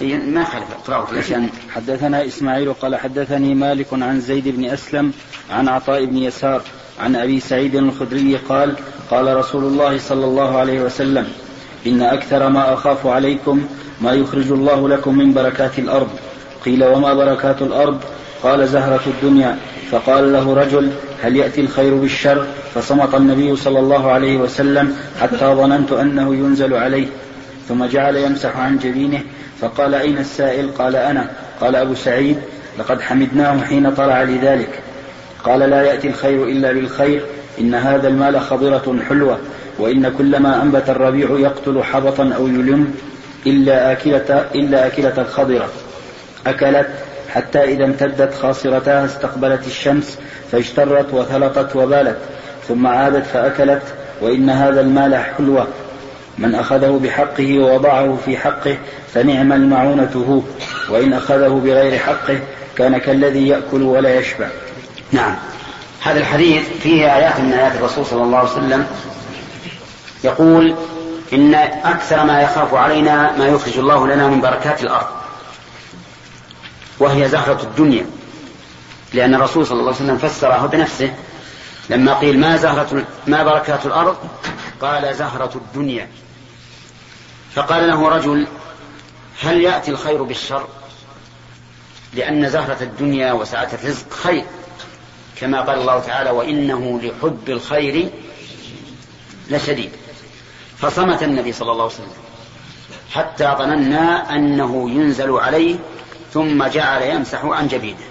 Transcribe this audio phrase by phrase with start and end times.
[0.00, 5.12] ما خالف اقرأه عشان حدثنا إسماعيل قال حدثني مالك عن زيد بن أسلم
[5.50, 6.62] عن عطاء بن يسار
[7.00, 8.76] عن أبي سعيد الخدري قال
[9.10, 11.28] قال رسول الله صلى الله عليه وسلم
[11.86, 13.66] إن أكثر ما أخاف عليكم
[14.00, 16.08] ما يخرج الله لكم من بركات الأرض.
[16.64, 18.00] قيل وما بركات الأرض؟
[18.42, 19.58] قال زهرة الدنيا.
[19.90, 20.92] فقال له رجل
[21.22, 27.06] هل يأتي الخير بالشر؟ فصمت النبي صلى الله عليه وسلم حتى ظننت أنه ينزل عليه.
[27.68, 29.20] ثم جعل يمسح عن جبينه
[29.60, 31.30] فقال أين السائل؟ قال أنا.
[31.60, 32.36] قال أبو سعيد
[32.78, 34.80] لقد حمدناه حين طلع لذلك.
[35.44, 37.22] قال لا يأتي الخير إلا بالخير
[37.60, 39.38] إن هذا المال خضرة حلوة
[39.78, 42.94] وإن كل ما أنبت الربيع يقتل حبطا أو يلم
[43.46, 45.68] إلا آكلة, إلا آكلة الخضرة.
[46.46, 46.88] أكلت
[47.28, 50.18] حتى إذا امتدت خاصرتها استقبلت الشمس
[50.52, 52.16] فاجترت وثلطت وبالت
[52.68, 53.82] ثم عادت فأكلت
[54.20, 55.66] وإن هذا المال حلوة.
[56.38, 58.78] من أخذه بحقه ووضعه في حقه
[59.14, 60.40] فنعم المعونة هو
[60.94, 62.40] وإن أخذه بغير حقه
[62.76, 64.48] كان كالذي يأكل ولا يشبع.
[65.12, 65.34] نعم.
[66.02, 68.86] هذا الحديث فيه آيات من آيات الرسول صلى الله عليه وسلم.
[70.24, 70.74] يقول
[71.32, 75.06] إن أكثر ما يخاف علينا ما يخرج الله لنا من بركات الأرض
[76.98, 78.06] وهي زهرة الدنيا.
[79.14, 81.10] لأن الرسول صلى الله عليه وسلم فسره بنفسه
[81.90, 84.16] لما قيل ما زهرة ما بركات الأرض؟
[84.80, 86.08] قال زهرة الدنيا.
[87.54, 88.46] فقال له رجل
[89.40, 90.68] هل يأتي الخير بالشر؟
[92.14, 94.44] لأن زهرة الدنيا وسعة الرزق خير
[95.40, 98.10] كما قال الله تعالى وإنه لحب الخير
[99.50, 99.90] لشديد.
[100.78, 102.12] فصمت النبي صلى الله عليه وسلم
[103.14, 105.76] حتى ظننا أنه ينزل عليه
[106.34, 108.08] ثم جعل يمسح عن جبينه.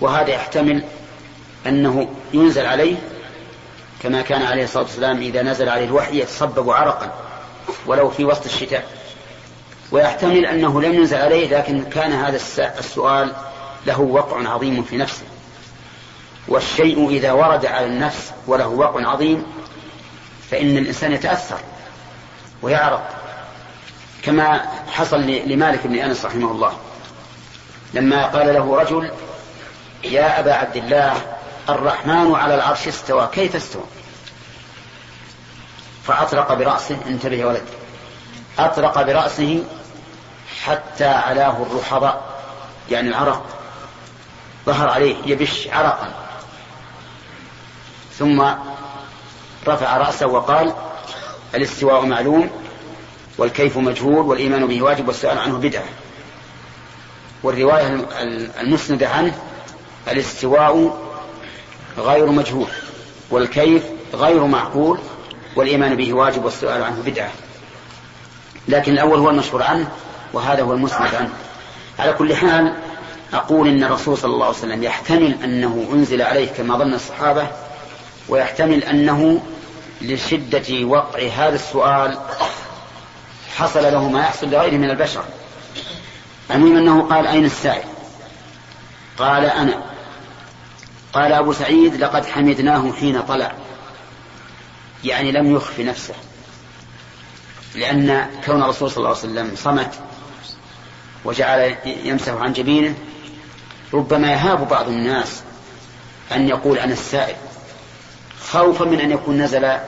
[0.00, 0.82] وهذا يحتمل
[1.66, 2.96] أنه ينزل عليه
[4.02, 7.12] كما كان عليه الصلاة والسلام إذا نزل عليه الوحي يتصبب عرقا
[7.86, 8.86] ولو في وسط الشتاء.
[9.92, 12.36] ويحتمل أنه لم ينزل عليه لكن كان هذا
[12.78, 13.32] السؤال
[13.86, 15.24] له وقع عظيم في نفسه.
[16.48, 19.46] والشيء إذا ورد على النفس وله وقع عظيم
[20.50, 21.58] فإن الإنسان يتأثر
[22.62, 23.10] ويعرق.
[24.22, 26.72] كما حصل لمالك بن أنس رحمه الله
[27.94, 29.10] لما قال له رجل
[30.04, 31.35] يا أبا عبد الله
[31.68, 33.28] الرحمن على العرش استوى.
[33.32, 33.84] كيف استوى؟
[36.04, 37.64] فأطرق برأسه انتبه يا ولد.
[38.58, 39.64] أطرق برأسه
[40.64, 42.42] حتى علاه الرحضاء
[42.90, 43.46] يعني العرق.
[44.66, 46.14] ظهر عليه يبش عرقا.
[48.18, 48.44] ثم
[49.66, 50.74] رفع رأسه وقال
[51.54, 52.50] الاستواء معلوم
[53.38, 55.84] والكيف مجهول والإيمان به واجب والسؤال عنه بدعة.
[57.42, 58.06] والرواية
[58.60, 59.38] المسندة عنه
[60.08, 61.05] الاستواء
[61.98, 62.68] غير مجهول
[63.30, 63.82] والكيف
[64.14, 64.98] غير معقول
[65.56, 67.30] والإيمان به واجب والسؤال عنه بدعة.
[68.68, 69.88] لكن الأول هو المشهور عنه
[70.32, 71.32] وهذا هو المسند عنه.
[71.98, 72.74] على كل حال
[73.34, 77.46] أقول إن الرسول صلى الله عليه وسلم يحتمل أنه أنزل عليه كما ظن الصحابة
[78.28, 79.42] ويحتمل أنه
[80.00, 82.18] لشدة وقع هذا السؤال
[83.56, 85.24] حصل له ما يحصل لغيره من البشر.
[86.50, 87.84] المهم أنه قال أين السائل؟
[89.18, 89.95] قال أنا.
[91.16, 93.52] قال أبو سعيد لقد حمدناه حين طلع.
[95.04, 96.14] يعني لم يخف نفسه
[97.74, 99.94] لأن كون الرسول صلى الله عليه وسلم صمت
[101.24, 102.94] وجعل يمسح عن جبينه
[103.94, 105.42] ربما يهاب بعض الناس
[106.32, 107.36] أن يقول أنا السائل
[108.50, 109.78] خوفا من أن يكون نزل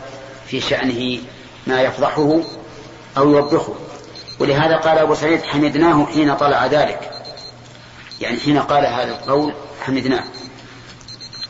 [0.47, 1.19] في شأنه
[1.67, 2.41] ما يفضحه
[3.17, 3.75] أو يوبخه
[4.39, 7.11] ولهذا قال أبو سعيد حمدناه حين طلع ذلك.
[8.21, 9.53] يعني حين قال هذا القول
[9.87, 10.25] حمدناه.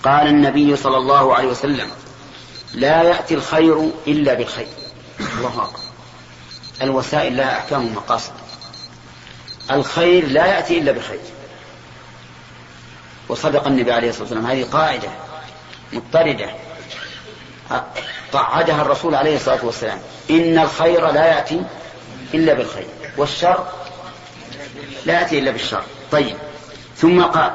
[0.05, 1.91] قال النبي صلى الله عليه وسلم
[2.75, 4.69] لا يأتي الخير إلا بالخير.
[5.21, 5.79] الله أكبر.
[6.83, 8.33] الوسائل لها أحكام ومقاصد.
[9.71, 11.21] الخير لا يأتي إلا بالخير.
[13.29, 14.47] وصدق النبي عليه الصلاة والسلام.
[14.47, 15.09] هذه قاعدة
[15.93, 16.51] مضطردة.
[18.33, 19.99] قعدها الرسول عليه الصلاة والسلام.
[20.31, 21.63] إن الخير لا يأتي
[22.35, 22.87] إلا بالخير.
[23.17, 23.67] والشر
[25.07, 25.83] لا يأتي إلا بالشر.
[26.13, 26.37] طيب.
[26.97, 27.53] ثم قال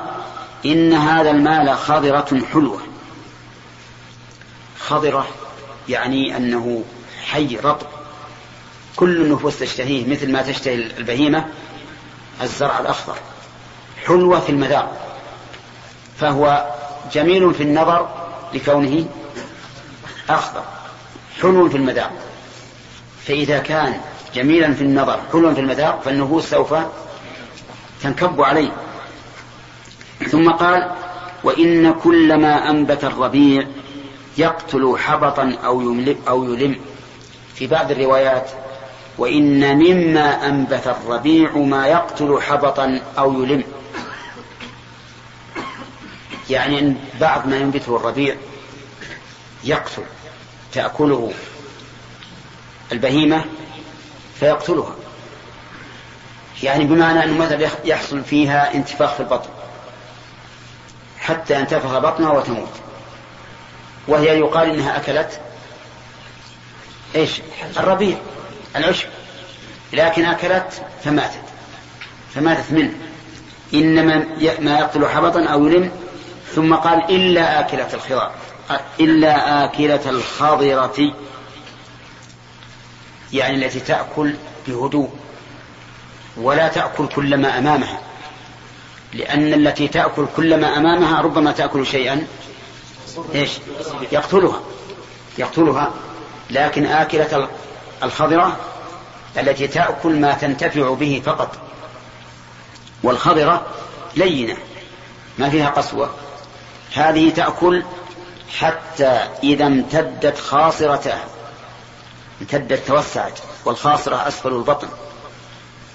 [0.66, 2.82] إن هذا المال خضرة حلوة.
[4.80, 5.28] خضرة
[5.90, 6.84] يعني أنه
[7.26, 7.88] حي رطب.
[8.96, 11.46] كل النفوس تشتهيه مثل ما تشتهي البهيمة
[12.42, 13.16] الزرع الأخضر.
[14.06, 15.18] حلوة في المذاق.
[16.20, 16.74] فهو
[17.14, 18.10] جميل في النظر
[18.54, 19.06] لكونه
[20.30, 20.64] أخضر.
[21.42, 22.12] حلو في المذاق.
[23.26, 24.02] فإذا كان
[24.36, 26.76] جميلا في النظر حلوا في المذاق فالنفوس سوف
[28.04, 28.72] تنكب عليه.
[30.24, 30.92] ثم قال
[31.44, 33.68] وإن كل ما أنبت الربيع
[34.38, 36.76] يقتل حبطا أو يملم, أو يلم.
[37.56, 38.52] في بعض الروايات
[39.18, 43.64] وإن مما أنبت الربيع ما يقتل حبطا أو يلم.
[46.50, 48.36] يعني إن بعض ما ينبته الربيع
[49.64, 50.04] يقتل
[50.74, 51.34] تأكله
[52.92, 53.46] البهيمة
[54.40, 54.96] فيقتلها.
[56.64, 59.50] يعني بمعنى أنه مثلا يحصل فيها انتفاخ في البطن.
[61.24, 62.72] حتى ينتفخ بطنها وتموت.
[64.08, 65.40] وهي يقال إنها أكلت
[67.16, 67.42] إيش؟
[67.78, 68.18] الربيع
[68.76, 69.08] العشب.
[69.94, 71.44] لكن أكلت فماتت.
[72.36, 72.94] فماتت منه.
[73.74, 74.26] إنما
[74.60, 75.92] ما يقتل حبطا أو يلم
[76.56, 78.32] ثم قال إلا آكلة الخضر
[79.00, 81.14] إلا آكلة الخضرة.
[83.34, 84.36] يعني التي تأكل
[84.68, 85.10] بهدوء.
[86.38, 88.00] ولا تأكل كل ما أمامها.
[89.14, 92.28] لأن التي تأكل كل ما أمامها ربما تأكل شيئا
[93.36, 93.52] إيش؟
[94.12, 94.60] يقتلها.
[95.38, 95.92] يقتلها.
[96.50, 97.50] لكن آكلة
[98.04, 98.58] الخضرة
[99.38, 101.58] التي تأكل ما تنتفع به فقط.
[103.04, 103.66] والخضرة
[104.16, 104.58] لينة
[105.38, 106.10] ما فيها قسوة.
[106.94, 107.84] هذه تأكل
[108.60, 111.24] حتى إذا امتدت خاصرتها.
[112.42, 113.40] امتدت توسعت.
[113.66, 114.88] والخاصرة أسفل البطن.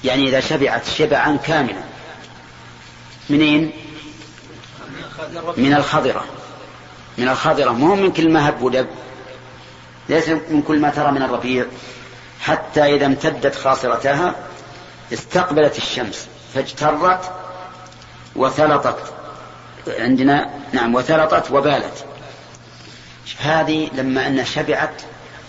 [0.05, 1.98] يعني إذا شبعت شبعا كاملا.
[3.31, 3.73] منين؟
[5.57, 6.25] من الخضرة.
[7.19, 7.71] من الخضرة.
[7.71, 8.89] مو من كل ما هب ودب.
[10.09, 11.67] ليس من كل ما ترى من الربيع.
[12.41, 14.35] حتى إذا امتدت خاصرتها
[15.13, 17.33] استقبلت الشمس فاجترت
[18.37, 19.13] وثلطت.
[19.89, 22.05] عندنا نعم وثلطت وبالت.
[23.39, 25.03] هذه لما أن شبعت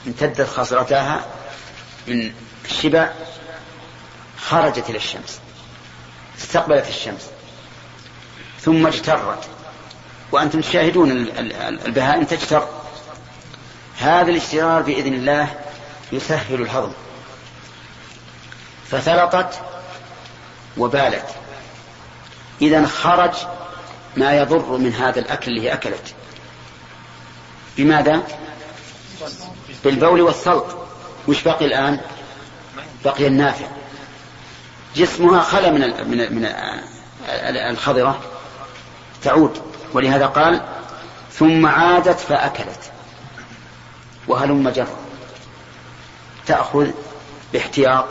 [0.07, 1.25] امتدت خاصرتها
[2.07, 2.31] من
[2.65, 3.09] الشبع
[4.37, 5.39] خرجت إلى الشمس
[6.39, 7.29] استقبلت الشمس.
[8.61, 9.43] ثم اجترت
[10.31, 11.11] وأنتم تشاهدون
[11.85, 12.67] البهائم تجتر.
[13.99, 15.47] هذا الاجترار بإذن الله
[16.11, 16.91] يسهل الهضم.
[18.91, 19.61] فثلطت
[20.77, 21.25] وبالت.
[22.61, 23.33] إذا خرج
[24.17, 26.15] ما يضر من هذا الأكل اللي أكلت.
[27.77, 28.23] بماذا؟
[29.83, 30.65] بالبول والسلط.
[31.27, 31.99] وش بقي الآن؟
[33.05, 33.65] بقي النافع.
[34.95, 36.45] جسمها خلى من من من
[37.71, 38.21] الخضرة.
[39.23, 39.61] تعود.
[39.93, 40.61] ولهذا قال
[41.31, 42.91] ثم عادت فأكلت.
[44.27, 44.97] وهلم جرا
[46.45, 46.87] تأخذ
[47.53, 48.05] باحتياط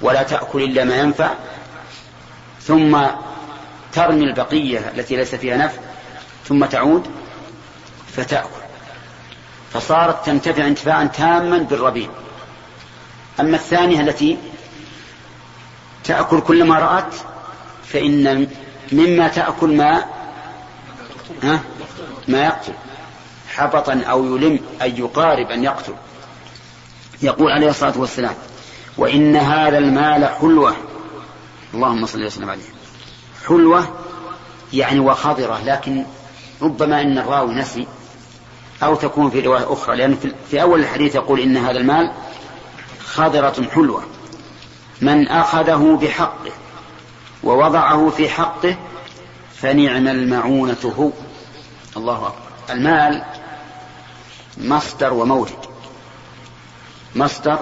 [0.00, 1.30] ولا تأكل إلا ما ينفع.
[2.62, 3.06] ثم
[3.92, 5.80] ترمي البقية التي ليس فيها نفع
[6.48, 7.10] ثم تعود
[8.16, 8.62] فتأكل.
[9.72, 12.08] فصارت تنتفع انتفاعا تاما بالربيع.
[13.40, 14.38] أما الثانية التي
[16.04, 17.14] تأكل كل ما رأت
[17.84, 18.48] فإن
[18.92, 20.04] مما تأكل ما
[21.42, 21.60] ها؟
[22.28, 22.72] ما يقتل.
[23.48, 25.94] حبطا أو يلم أي يقارب أن يقتل.
[27.22, 28.34] يقول عليه الصلاة والسلام
[28.98, 30.76] وإن هذا المال حلوة.
[31.74, 32.62] اللهم صل وسلم عليه.
[33.48, 33.88] حلوة
[34.72, 36.04] يعني وخضرة لكن
[36.62, 37.86] ربما إن الراوي نسي
[38.82, 40.16] أو تكون في رواية أخرى لأن
[40.50, 42.12] في أول الحديث يقول إن هذا المال
[43.04, 44.02] خضرة حلوة.
[45.00, 46.52] من أخذه بحقه.
[47.44, 48.76] ووضعه في حقه
[49.54, 51.10] فنعم المعونة هو.
[51.96, 52.42] الله أكبر.
[52.70, 53.24] المال
[54.58, 55.58] مصدر ومورد.
[57.14, 57.58] مصدر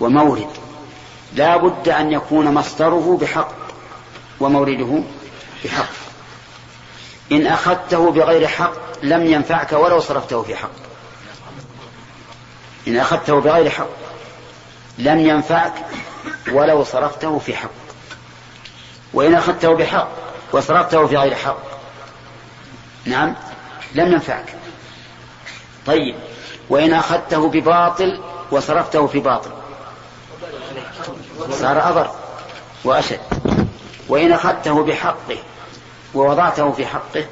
[0.00, 0.48] ومورد.
[1.34, 3.52] لا بد أن يكون مصدره بحق
[4.40, 5.02] ومورده
[5.64, 5.92] بحق.
[7.32, 10.70] إن أخذته بغير حق لم ينفعك ولو صرفته في حق.
[12.88, 13.88] إن أخذته بغير حق
[14.98, 15.74] لم ينفعك
[16.52, 17.83] ولو صرفته في حق.
[19.14, 20.08] وإن أخذته بحق
[20.52, 21.58] وصرفته في غير حق.
[23.04, 23.34] نعم؟
[23.94, 24.54] لم ينفعك
[25.86, 26.14] طيب.
[26.68, 29.50] وإن أخذته بباطل وصرفته في باطل.
[31.50, 32.10] صار أضر
[32.84, 33.20] وأشد.
[34.08, 35.38] وإن أخذته بحقه
[36.14, 37.26] ووضعته في حقه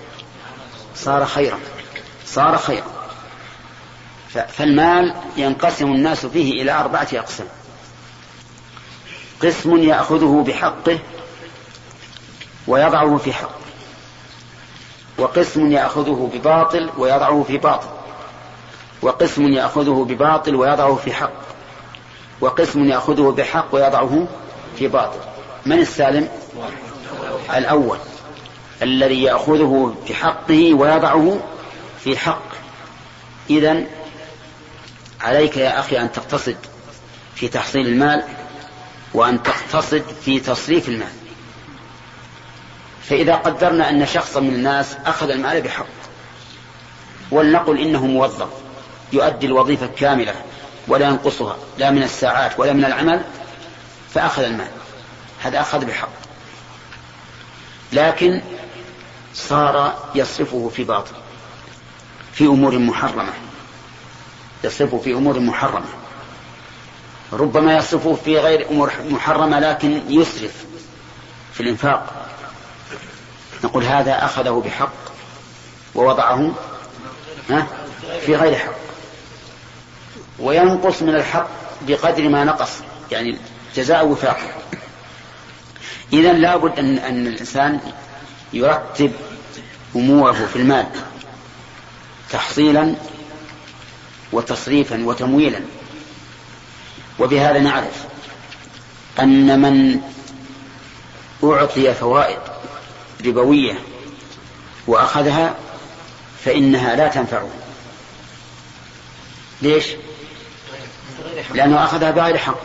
[0.94, 1.58] صار خيرا.
[2.26, 2.86] صار خيرا.
[4.48, 7.46] فالمال ينقسم الناس فيه إلى أربعة أقسام.
[9.42, 10.98] قسم يأخذه بحقه
[12.68, 13.62] ويضعه في حق.
[15.18, 17.88] وقسم يأخذه بباطل ويضعه في باطل.
[19.02, 21.32] وقسم يأخذه بباطل ويضعه في حق.
[22.40, 24.26] وقسم يأخذه بحق ويضعه
[24.78, 25.18] في باطل.
[25.66, 26.28] من السالم؟
[27.54, 27.98] الأول.
[28.82, 31.40] الذي يأخذه بحقه ويضعه
[32.04, 32.42] في حق.
[33.50, 33.84] إذا
[35.20, 36.56] عليك يا أخي أن تقتصد
[37.34, 38.22] في تحصيل المال
[39.14, 41.21] وأن تقتصد في تصريف المال.
[43.08, 45.86] فإذا قدرنا أن شخصا من الناس أخذ المال بحق
[47.30, 48.48] ولنقل إنه موظف
[49.12, 50.34] يؤدي الوظيفة كاملة
[50.88, 53.24] ولا ينقصها لا من الساعات ولا من العمل
[54.14, 54.70] فأخذ المال.
[55.42, 56.08] هذا أخذ بحق.
[57.92, 58.42] لكن
[59.34, 61.14] صار يصرفه في باطل
[62.32, 63.32] في أمور محرمة.
[64.64, 65.86] يصرفه في أمور محرمة.
[67.32, 70.64] ربما يصرفه في غير أمور محرمة لكن يسرف
[71.54, 72.21] في الإنفاق.
[73.64, 74.92] نقول هذا أخذه بحق
[75.94, 76.52] ووضعه
[78.26, 78.72] في غير حق.
[80.38, 81.48] وينقص من الحق
[81.82, 82.70] بقدر ما نقص
[83.10, 83.38] يعني
[83.76, 84.38] جزاء وفاق.
[86.12, 87.80] إذا لابد أن, أن الإنسان
[88.52, 89.12] يرتب
[89.96, 90.86] أموره في المال
[92.30, 92.94] تحصيلا
[94.32, 95.60] وتصريفا وتمويلا.
[97.18, 98.04] وبهذا نعرف
[99.20, 100.00] أن من
[101.44, 102.51] أعطي فوائد
[103.26, 103.78] ربوية
[104.86, 105.54] وأخذها
[106.44, 107.48] فإنها لا تنفعه
[109.62, 109.86] ليش؟
[111.54, 112.58] لأنه أخذها بغير حق.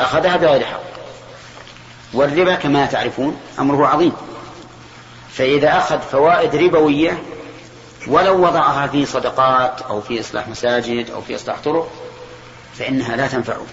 [0.00, 0.82] أخذها بغير حق.
[2.12, 4.12] والربا كما تعرفون أمره عظيم.
[5.32, 7.22] فإذا أخذ فوائد ربوية
[8.06, 11.90] ولو وضعها في صدقات أو في إصلاح مساجد أو في إصلاح طرق
[12.78, 13.66] فإنها لا تنفعه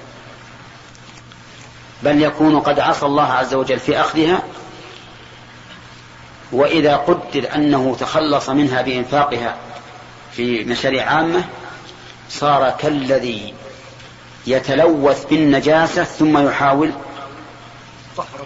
[2.04, 4.44] بل يكون قد عصى الله عز وجل في أخذها
[6.52, 9.58] وإذا قدر أنه تخلص منها بإنفاقها
[10.32, 11.44] في مشاريع عامة
[12.30, 13.54] صار كالذي
[14.48, 16.92] يتلوث بالنجاسة ثم يحاول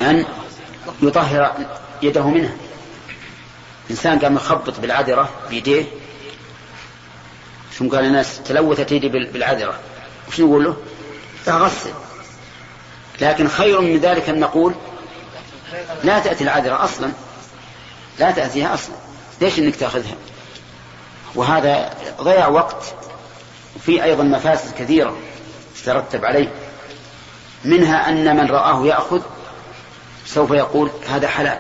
[0.02, 0.26] أن
[1.02, 1.54] يطهر
[2.02, 2.54] يده منها.
[3.92, 5.86] إنسان قام يخبط بالعذرة بيديه
[7.72, 9.80] ثم قال الناس؟ تلوثت يدي بالعذرة.
[10.28, 10.78] وش نقول له؟
[11.48, 11.94] اغسل
[13.22, 14.74] لكن خير من ذلك أن نقول
[16.04, 17.12] لا تأتي العذرة أصلا.
[18.20, 18.96] لا تأتيها أصلا.
[19.42, 20.16] ليش أنك تأخذها؟
[21.36, 22.84] وهذا ضيع وقت
[23.76, 25.18] وفي أيضا مفاسد كثيرة
[25.84, 26.52] تترتب عليه.
[27.66, 29.22] منها أن من رآه يأخذ
[30.26, 31.60] سوف يقول هذا حلال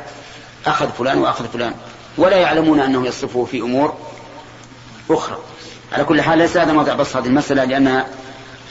[0.65, 1.73] أخذ فلان وأخذ فلان.
[2.17, 3.97] ولا يعلمون أنه يصرفه في أمور
[5.09, 5.37] أخرى.
[5.93, 8.07] على كل حال ليس هذا موضع بس هذه المسألة لأنها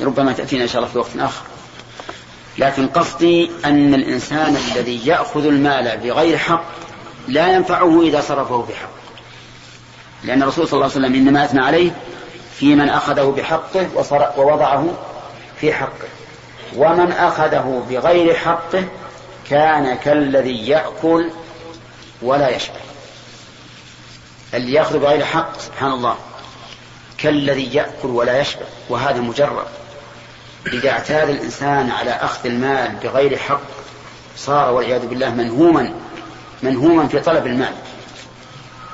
[0.01, 1.43] ربما تأتينا إن شاء الله في وقت آخر.
[2.59, 6.65] لكن قصدي أن الإنسان الذي يأخذ المال بغير حق
[7.29, 9.03] لا ينفعه إذا صرفه بحق.
[10.25, 11.91] لأن الرسول صلى الله عليه وسلم إنما أثنى عليه
[12.55, 13.89] في من أخذه بحقه
[14.37, 14.87] ووضعه
[15.61, 16.09] في حقه.
[16.77, 18.85] ومن أخذه بغير حقه
[19.51, 21.31] كان كالذي يأكل
[22.23, 22.81] ولا يشبع
[24.55, 26.17] اللي يأخذ بغير حق سبحان الله
[27.19, 29.67] كالذي يأكل ولا يشبع وهذا مجرد.
[30.67, 33.61] إذا اعتاد الإنسان على أخذ المال بغير حق
[34.37, 35.93] صار والعياذ بالله منهوما
[36.63, 37.73] منهوما في طلب المال.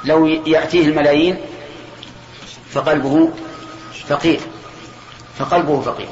[0.04, 1.36] لو يأتيه الملايين
[2.70, 3.30] فقلبه
[4.08, 4.40] فقير.
[5.38, 6.08] فقلبه فقير.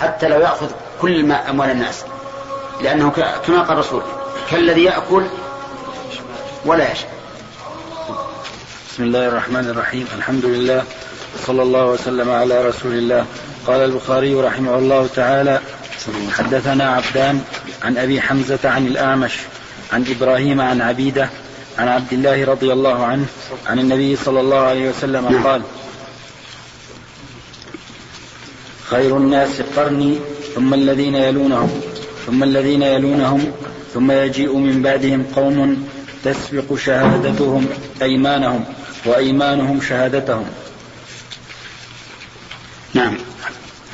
[0.00, 2.04] حتى لو يأخذ كل ما أموال الناس.
[2.82, 3.10] لأنه
[3.46, 4.02] كما قال الرسول
[4.50, 5.26] كالذي يأكل
[6.64, 7.08] ولا يشبع
[8.92, 10.06] بسم الله الرحمن الرحيم.
[10.16, 10.84] الحمد لله.
[11.46, 13.26] صلى الله وسلم على رسول الله.
[13.66, 15.60] قال البخاري رحمه الله تعالى
[16.32, 17.42] حدثنا عبدان
[17.82, 19.32] عن أبي حمزة عن الأعمش.
[19.92, 21.30] عن إبراهيم عن عبيدة
[21.78, 23.26] عن عبد الله رضي الله عنه
[23.66, 25.46] عن النبي صلى الله عليه وسلم.
[25.46, 25.62] قال
[28.90, 30.18] خير الناس قرني
[30.54, 31.80] ثم الذين يلونهم
[32.26, 33.52] ثم الذين يلونهم
[33.94, 35.86] ثم يجيء من بعدهم قوم
[36.24, 37.66] تسبق شهادتهم
[38.02, 38.64] أيمانهم
[39.06, 40.46] وأيمانهم شهادتهم
[42.94, 43.14] نعم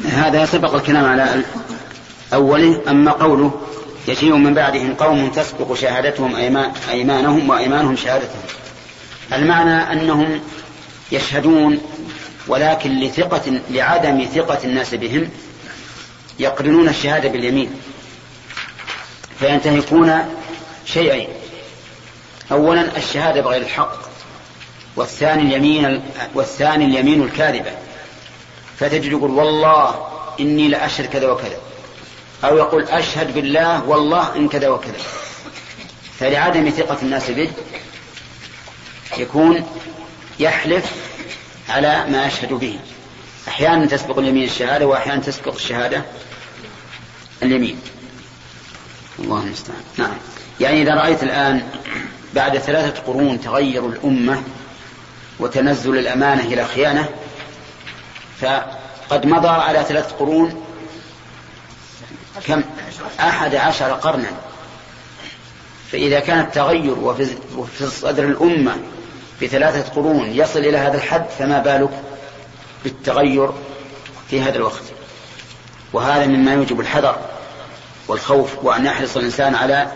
[0.05, 1.43] هذا سبق الكلام على
[2.35, 3.61] أوله أما قوله
[4.09, 8.43] يجيء من بعدهم قوم تسبق شهادتهم أيمان أيمانهم وأيمانهم شهادتهم.
[9.33, 10.41] المعنى أنهم
[11.13, 11.81] يشهدون
[12.49, 15.31] ولكن لثقة لعدم ثقة الناس بهم
[16.39, 17.71] يقرنون الشهادة باليمين.
[19.39, 20.13] فينتهكون
[20.85, 21.29] شيئين.
[22.53, 23.99] أولا الشهادة بغير الحق
[24.97, 26.03] والثاني اليمين
[26.35, 27.71] والثاني اليمين الكاذبة.
[28.79, 30.07] فتجد يقول والله
[30.41, 31.57] إني لأشهد كذا وكذا.
[32.45, 34.99] أو يقول أشهد بالله والله إن كذا وكذا.
[36.19, 37.50] فلعدم ثقة الناس به
[39.19, 39.66] يكون
[40.40, 40.93] يحلف
[41.69, 42.78] على ما أشهد به.
[43.49, 46.02] أحيانا تسبق اليمين الشهادة وأحيانا تسبق الشهادة
[47.43, 47.81] اليمين.
[49.19, 49.83] الله المستعان.
[49.99, 50.16] نعم.
[50.61, 51.69] يعني إذا رأيت الآن
[52.35, 54.43] بعد ثلاثة قرون تغير الأمة
[55.38, 57.09] وتنزل الأمانة إلى خيانة
[58.40, 60.65] فقد مضى على ثلاث قرون
[62.47, 62.62] كم؟
[63.21, 64.31] أحد عشر قرنا.
[65.93, 68.76] فإذا كان التغير وفي صدر الأمة
[69.40, 72.02] في ثلاثة قرون يصل إلى هذا الحد فما بالك
[72.85, 73.50] بالتغير
[74.31, 74.83] في هذا الوقت؟
[75.93, 77.19] وهذا مما يوجب الحذر
[78.09, 79.93] والخوف وأن يحرص الإنسان على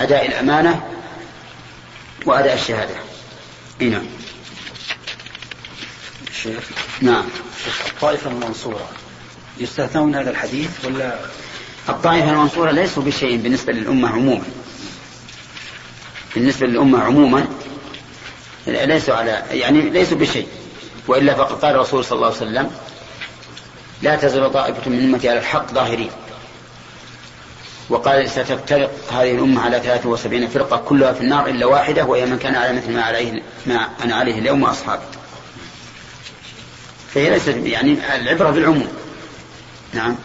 [0.00, 0.82] أداء الأمانة
[2.26, 2.94] وأداء الشهادة.
[3.80, 4.06] نعم.
[6.30, 6.70] الشيخ
[7.00, 7.24] نعم.
[7.86, 8.88] الطائفة المنصورة
[9.58, 11.14] يستثنون هذا الحديث ولا
[11.90, 14.44] الطائفة المنصورة ليسوا بشيء بالنسبة للأمة عموما.
[16.34, 17.46] بالنسبة للأمة عموما
[18.66, 20.46] ليسوا على يعني ليسوا بشيء.
[21.08, 22.70] وإلا فقد قال الرسول صلى الله عليه وسلم
[24.02, 26.10] لا تزال طائفة من أمتي على الحق ظاهرين.
[27.90, 32.54] وقال ستفترق هذه الأمة على 73 فرقة كلها في النار إلا واحدة وهي من كان
[32.54, 35.02] على مثل ما عليه ما أنا عليه اليوم وأصحابي
[37.14, 38.88] فهي ليست يعني العبرة بالعموم.
[39.94, 40.16] نعم.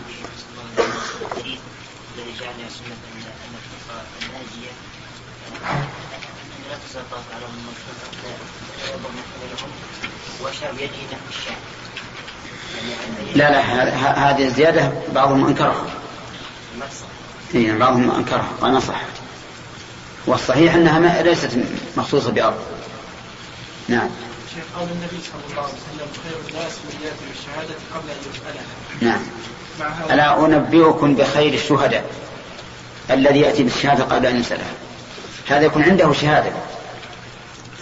[13.36, 15.86] لا لا هذه الزيادة بعضهم أنكرها.
[17.56, 19.02] إيه بعضهم أنكرها وأنا صح
[20.28, 21.60] والصحيح أنها ما ليست
[21.98, 22.60] مخصوصة بأرض.
[23.88, 24.10] نعم.
[24.56, 28.66] شيخ قول النبي صلى الله عليه وسلم خير الناس من يأتي بالشهادة قبل أن يسألها.
[29.02, 29.22] نعم.
[30.12, 32.06] ألا أنبئكم بخير الشهداء
[33.10, 34.74] الذي يأتي بالشهادة قبل أن يسألها
[35.48, 36.52] هذا يكون عنده شهادة.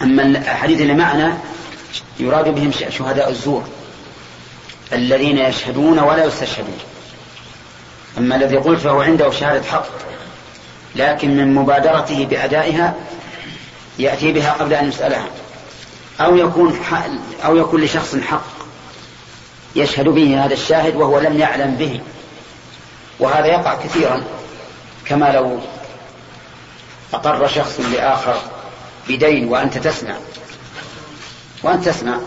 [0.02, 1.38] أما الأحاديث اللي معنا
[2.20, 3.64] يراد بهم شهداء الزور
[4.92, 6.78] الذين يشهدون ولا يستشهدون.
[8.18, 9.86] أما الذي قلت فهو عنده شهادة حق
[10.96, 12.94] لكن من مبادرته بأدائها
[13.98, 15.26] يأتي بها قبل أن يسألها.
[16.20, 16.78] أو يكون
[17.44, 18.53] أو يكون لشخص حق.
[19.76, 22.00] يشهد به هذا الشاهد وهو لم يعلم به.
[23.20, 24.24] وهذا يقع كثيرا.
[25.04, 25.58] كما لو
[27.14, 28.36] أقر شخص لآخر
[29.08, 30.14] بدين وأنت تسمع.
[31.62, 32.18] وأنت تسمع.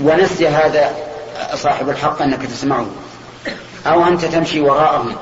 [0.00, 0.94] ونسي هذا
[1.54, 2.86] صاحب الحق أنك تسمعه.
[3.86, 5.20] أو أنت تمشي وراءه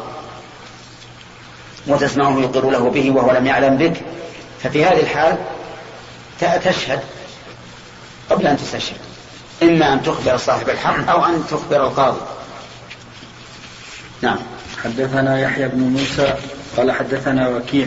[1.87, 4.03] وتسمعه يقر له به وهو لم يعلم بك.
[4.63, 5.39] ففي هذه الحال
[6.41, 7.01] تشهد
[8.31, 9.08] قبل أن تستشهد.
[9.63, 12.21] إما أن تخبر صاحب الحق أو أن تخبر القاضي.
[14.23, 14.39] نعم.
[14.85, 16.35] حدثنا يحيى بن موسى
[16.77, 17.87] قال حدثنا وكيع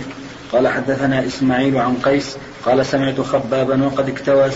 [0.51, 4.49] قال حدثنا إسماعيل عن قيس قال سمعت خبابا وقد اكتوى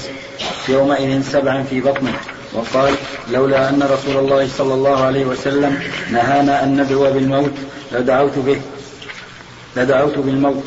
[0.69, 2.13] يومئذ سبعا في بطنه
[2.53, 2.93] وقال
[3.31, 5.79] لولا أن رسول الله صلى الله عليه وسلم
[6.11, 7.53] نهانا أن ندعو بالموت
[7.91, 8.61] لدعوت به
[9.75, 10.63] لدعوت بالموت.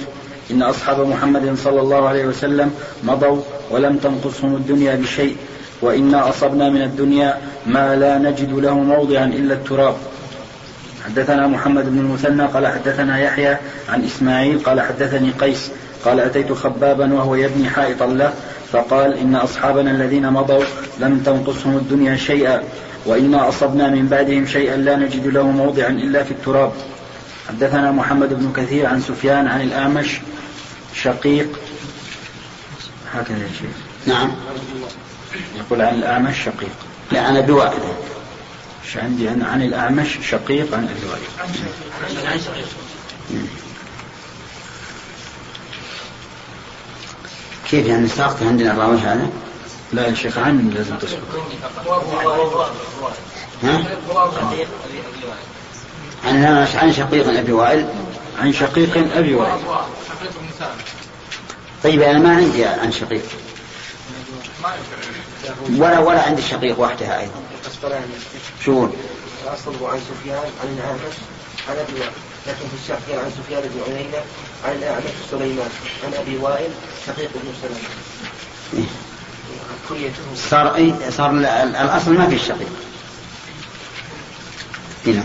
[0.51, 5.37] إن أصحاب محمد صلى الله عليه وسلم مضوا ولم تنقصهم الدنيا بشيء.
[5.83, 9.97] وإنا أصبنا من الدنيا ما لا نجد له موضعا إلا التراب.
[11.05, 13.57] حدثنا محمد بن المثنى قال حدثنا يحيى
[13.89, 15.71] عن إسماعيل قال حدثني قيس
[16.05, 18.33] قال أتيت خبابا وهو يبني حائطا له
[18.73, 20.65] فقال إن أصحابنا الذين مضوا
[21.01, 22.63] لم تنقصهم الدنيا شيئا
[23.07, 26.73] وإنا أصبنا من بعدهم شيئا لا نجد له موضعا إلا في التراب.
[27.49, 30.21] حدثنا محمد بن كثير عن سفيان عن الأعمش
[30.95, 31.59] شقيق.
[33.13, 33.77] هكذا يا شيخ.
[34.07, 34.31] نعم.
[35.57, 36.77] يقول عن الأعمش شقيق.
[37.13, 37.79] لا أنا بواحد
[38.97, 41.23] عندي أنا عن الأعمش شقيق عن أبي وائل
[47.71, 49.31] كيف يعني ساقط عندنا الراوي هذا؟
[49.93, 51.19] لا يا شيخ عن لازم تسبق
[53.63, 53.85] ها؟
[56.25, 57.89] عن عن شقيق أبي وائل.
[58.41, 59.61] عن شقيق أبي وائل.
[61.85, 63.23] طيب أنا ما عندي عن شقيق.
[65.79, 67.33] ولا ولا عندي شقيق وحدها أيضا.
[68.65, 68.89] شو
[69.47, 71.17] اصله عن سفيان عن الاعمش
[71.69, 72.13] عن أبي وائل
[72.47, 74.19] لكن في الشافعي عن سفيان بن عيينة
[74.65, 75.71] عن الاعمش سليمان
[76.05, 76.71] عن أبي وائل
[77.07, 77.93] شقيق بن سليمان.
[78.75, 78.85] إيه.
[80.51, 82.69] صار صار الأصل ما في الشقيق.
[85.07, 85.23] هنا.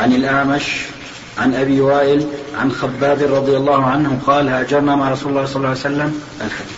[0.00, 0.64] عن الأعمش
[1.38, 5.68] عن أبي وائل عن خباب رضي الله عنه قال هاجرنا مع رسول الله صلى الله
[5.68, 6.22] عليه وسلم.
[6.40, 6.77] الحديث.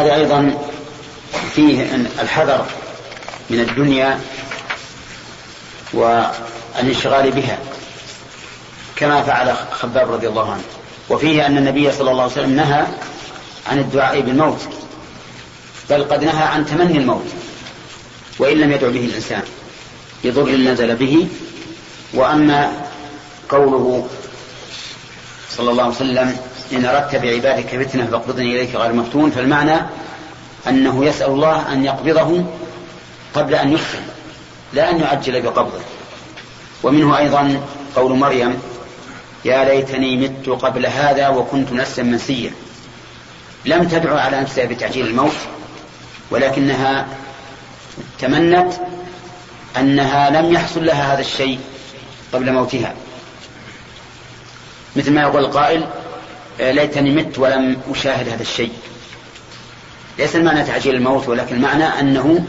[0.00, 0.58] هذا أيضا
[1.54, 2.66] فيه الحذر
[3.50, 4.20] من الدنيا
[5.92, 7.58] والانشغال بها
[8.96, 10.62] كما فعل خباب رضي الله عنه.
[11.10, 12.86] وفيه أن النبي صلى الله عليه وسلم نهى
[13.70, 14.60] عن الدعاء بالموت
[15.90, 17.26] بل قد نهى عن تمني الموت
[18.38, 19.42] وإن لم يدعو به الإنسان
[20.24, 21.28] لضر نزل به.
[22.14, 22.72] وأما
[23.48, 24.08] قوله
[25.50, 26.38] صلى الله عليه وسلم
[26.72, 29.76] إن أردت بعبادك فتنة فاقبضني إليك غير مفتون فالمعنى
[30.68, 32.44] أنه يسأل الله أن يقبضه
[33.34, 34.02] قبل أن يفتن
[34.72, 35.80] لا أن يعجل بقبضه
[36.82, 37.60] ومنه أيضا
[37.96, 38.58] قول مريم
[39.44, 42.52] يا ليتني مت قبل هذا وكنت نفسا منسيا.
[43.64, 45.36] لم تدعو على نفسها بتعجيل الموت
[46.30, 47.06] ولكنها
[48.18, 48.72] تمنت
[49.76, 51.58] أنها لم يحصل لها هذا الشيء
[52.32, 52.94] قبل موتها.
[54.96, 55.86] مثل ما يقول القائل
[56.60, 58.72] ليتني مت ولم أشاهد هذا الشيء.
[60.18, 62.46] ليس المعنى تعجيل الموت ولكن المعنى أنه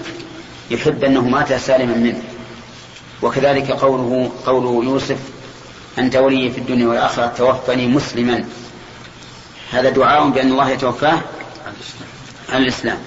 [0.72, 2.22] يحب أنه مات سالما منه.
[3.22, 5.20] وكذلك قوله قوله يوسف
[5.98, 8.46] أنت ولي في الدنيا والآخرة توفني مسلما.
[9.72, 11.22] هذا دعاء بأن الله يتوفاه
[12.50, 12.98] عن الإسلام.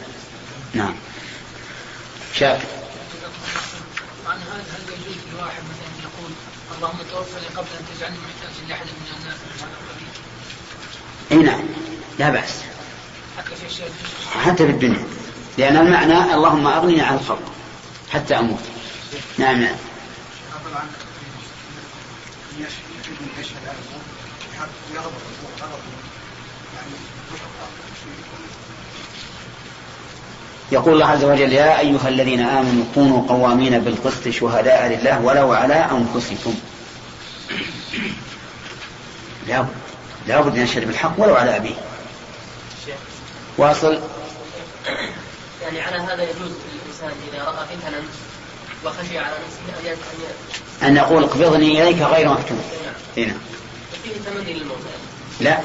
[0.74, 0.94] نعم.
[2.34, 2.64] شاكر.
[4.26, 6.32] عن هذا هل يجوز لواحد مثلا يقول
[6.76, 9.38] اللهم توفني قبل أن تجعلني محتاجا لأحد من الناس؟
[11.32, 11.60] إي نعم.
[12.18, 12.62] لا بأس.
[14.44, 15.04] حتى في الدنيا.
[15.58, 17.52] لأن المعنى اللهم اغنني عن الخلق
[18.10, 18.60] حتى أموت.
[19.38, 19.60] نعم.
[19.60, 19.76] نعم
[30.72, 35.74] يقول الله عز وجل يا أيها الذين آمنوا كونوا قوامين بالقسط شهداء لله ولو على
[35.74, 36.54] أنفسكم.
[39.48, 39.66] لا
[40.26, 41.74] لا بد أن يشهد بالحق ولو على أبيه.
[43.58, 44.00] واصل.
[45.62, 48.02] يعني على هذا يجوز للإنسان إذا رأى فتنا
[48.84, 49.90] وخشي على نفسه
[50.82, 52.62] أن أن يقول اقبضني إليك غير مفتون.
[53.16, 53.34] هنا
[54.04, 54.78] فيه تمني للموت
[55.40, 55.58] لا.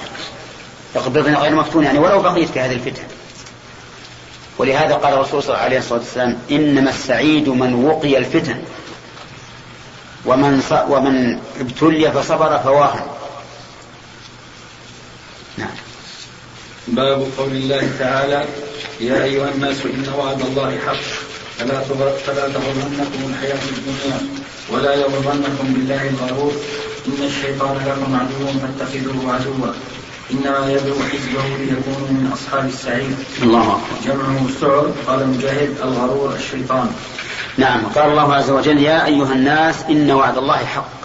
[0.95, 3.03] اقبضني غير مفتون يعني ولو بقيت في هذه الفتن
[4.57, 8.63] ولهذا قال الرسول صلى الله عليه والسلام إنما السعيد من وقي الفتن
[10.25, 10.63] ومن.
[10.89, 13.07] ومن ابتلي فصبر فواهن
[15.57, 15.75] نعم
[16.91, 18.45] باب قول الله تعالى
[18.99, 21.03] يا أيها الناس إن وعد الله حق.
[21.57, 21.79] فلا
[22.27, 24.19] فلا تغرنكم الحياة الدنيا
[24.71, 26.53] ولا يغرنكم بالله الغرور.
[27.07, 29.73] إن الشيطان لكم عدو فاتخذوه عدوا.
[30.31, 33.15] إنما يدعو حزبه ليكونوا من أصحاب السعير.
[33.41, 36.91] الله جمعه السعر قال مجاهد الغرور الشيطان.
[37.57, 40.99] نعم قال الله عز وجل يا أيها الناس إن وعد الله حق.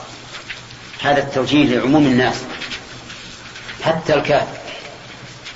[1.03, 2.37] هذا التوجيه لعموم الناس
[3.83, 4.63] حتى الكافر.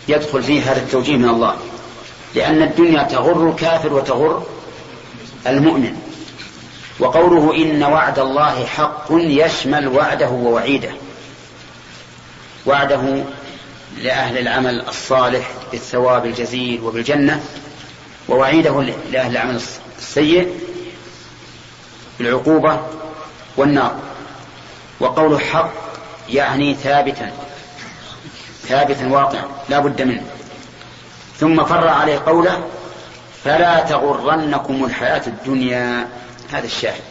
[0.09, 1.57] يدخل فيه هذا التوجيه من الله.
[2.35, 4.47] لأن الدنيا تغر الكافر وتغر
[5.47, 5.97] المؤمن.
[7.01, 10.91] وقوله إن وعد الله حق يشمل وعده ووعيده.
[12.67, 13.25] وعده
[13.99, 17.45] لأهل العمل الصالح بالثواب الجزيل وبالجنة
[18.29, 19.61] ووعيده لأهل العمل
[19.99, 20.61] السيء
[22.19, 22.81] بالعقوبة
[23.57, 23.97] والنار.
[25.01, 25.73] وقول حق
[26.29, 27.33] يعني ثابتا.
[28.69, 30.25] ثابتا واقعا لا بد منه.
[31.39, 32.65] ثم فر عليه قوله
[33.45, 36.09] فلا تغرنكم الحياة الدنيا.
[36.53, 37.03] هذا الشاهد.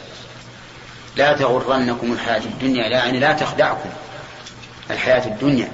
[1.16, 2.90] لا تغرنكم الحياة الدنيا.
[2.90, 3.90] لا يعني لا تخدعكم
[4.92, 5.72] الحياة الدنيا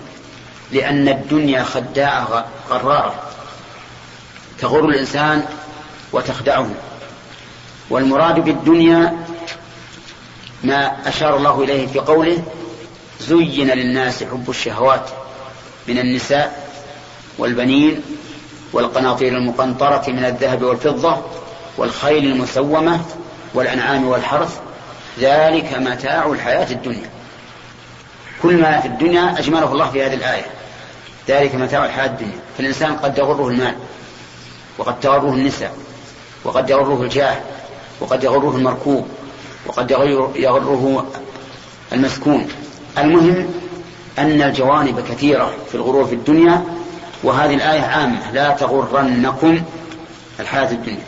[0.72, 3.16] لأن الدنيا خداعة غرارة
[4.60, 5.46] تغر الإنسان
[6.12, 6.70] وتخدعه.
[7.90, 9.18] والمراد بالدنيا
[10.64, 12.44] ما أشار الله إليه في قوله
[13.22, 15.10] زين للناس حب الشهوات.
[15.88, 16.70] من النساء
[17.38, 18.02] والبنين
[18.74, 21.18] والقناطير المقنطرة من الذهب والفضة
[21.78, 23.02] والخيل المسومة
[23.54, 24.60] والأنعام والحرث
[25.20, 27.10] ذلك متاع الحياة الدنيا.
[28.42, 30.46] كل ما في الدنيا أجمله الله في هذه الآية.
[31.28, 32.40] ذلك متاع الحياة الدنيا.
[32.58, 33.76] فالإنسان قد يغره المال
[34.78, 35.76] وقد تغره النساء
[36.44, 37.38] وقد يغره الجاه
[38.00, 39.08] وقد يغره المركوب
[39.66, 39.92] وقد
[40.36, 41.06] يغره
[41.94, 42.48] المسكون.
[42.98, 43.63] المهم
[44.20, 46.66] أن الجوانب كثيرة في الغرور في الدنيا
[47.24, 49.62] وهذه الآية عامة لا تغرنكم
[50.40, 51.06] الحياة الدنيا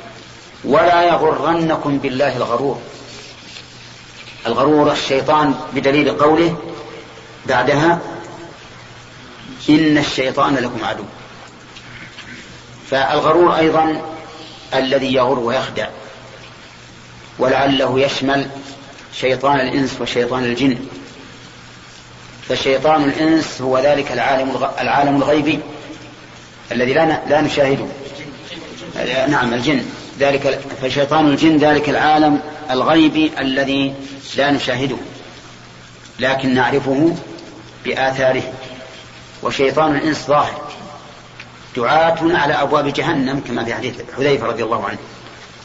[0.64, 2.80] ولا يغرنكم بالله الغرور.
[4.48, 6.58] الغرور الشيطان بدليل قوله
[7.46, 8.00] بعدها
[9.70, 11.04] إن الشيطان لكم عدو.
[12.90, 14.02] فالغرور أيضا
[14.74, 15.88] الذي يغر ويخدع
[17.40, 18.48] ولعله يشمل
[19.14, 20.78] شيطان الإنس وشيطان الجن.
[22.50, 25.60] فشيطان الإنس هو ذلك العالم العالم الغيبي
[26.72, 27.86] الذي لا لا نشاهده.
[29.28, 29.86] نعم الجن.
[30.20, 32.40] ذلك فشيطان الجن ذلك العالم
[32.72, 33.94] الغيبي الذي
[34.38, 34.98] لا نشاهده
[36.20, 37.16] لكن نعرفه
[37.86, 38.54] بآثاره.
[39.44, 40.62] وشيطان الإنس ظاهر.
[41.76, 44.98] دعاة على أبواب جهنم كما في حديث حذيفة رضي الله عنه.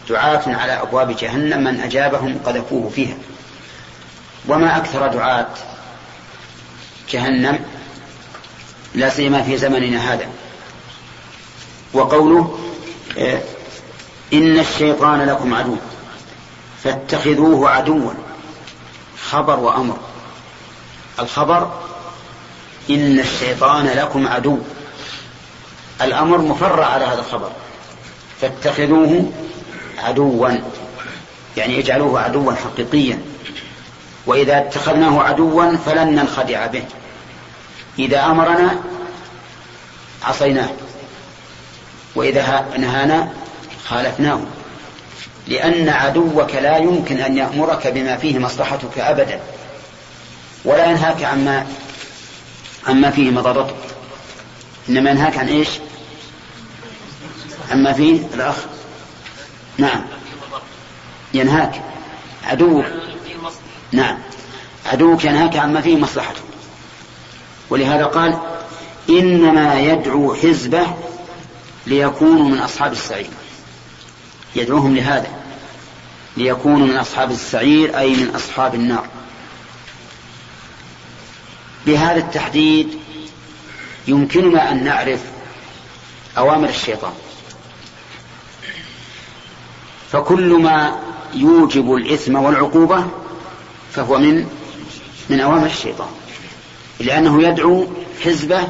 [0.08, 3.14] دعاة على أبواب جهنم من أجابهم قذفوه فيها.
[4.48, 5.46] وما أكثر دعاة؟
[7.12, 7.59] جهنم
[8.94, 10.29] لا سيما في زمننا هذا.
[11.92, 12.59] وقوله
[13.18, 13.40] آه،
[14.33, 15.77] إن الشيطان لكم عدو
[16.85, 18.12] فاتخذوه عدوا
[19.31, 19.96] خبر وأمر.
[21.18, 21.70] الخبر
[22.90, 24.59] إن الشيطان لكم عدو.
[26.03, 27.51] الأمر مفرع على هذا الخبر.
[28.40, 29.33] فاتخذوه
[29.99, 30.49] عدوا
[31.57, 33.29] يعني اجعلوه عدوا حقيقيا.
[34.26, 36.85] وإذا اتخذناه عدوا فلن ننخدع به.
[37.98, 38.76] إذا أمرنا
[40.22, 40.70] عصيناه
[42.14, 43.28] وإذا نهانا
[43.87, 44.40] خالفناه.
[45.46, 49.40] لأن عدوك لا يمكن أن يأمرك بما فيه مصلحتك أبدا
[50.64, 51.66] ولا ينهاك عما
[52.87, 53.74] عما فيه مضرتك
[54.88, 55.68] إنما ينهاك عن إيش؟
[57.70, 58.56] عما فيه الأخ
[59.78, 60.04] نعم.
[61.35, 61.83] ينهاك.
[62.44, 62.85] عدوك.
[63.92, 64.18] نعم.
[64.87, 66.40] عدوك ينهاك عما فيه مصلحته.
[67.70, 68.38] ولهذا قال
[69.11, 70.87] إنما يدعو حزبه
[71.87, 73.31] ليكونوا من أصحاب السعير.
[74.57, 75.29] يدعوهم لهذا.
[76.37, 79.07] ليكونوا من أصحاب السعير أي من أصحاب النار.
[81.87, 82.88] بهذا التحديد
[84.09, 85.20] يمكننا أن نعرف
[86.38, 87.12] أوامر الشيطان.
[90.12, 90.98] فكل ما
[91.35, 93.07] يوجب الإثم والعقوبة
[93.92, 94.46] فهو من
[95.31, 96.09] من أوامر الشيطان
[97.00, 97.87] لأنه يدعو
[98.24, 98.61] حزبه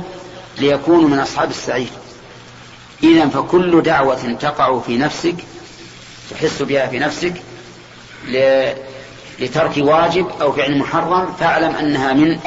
[0.59, 1.90] ليكونوا من أصحاب السعير.
[3.02, 5.35] إذا فكل دعوة تقع في نفسك
[6.30, 7.42] تحس بها في نفسك
[9.38, 12.38] لترك واجب أو فعل محرم فاعلم أنها من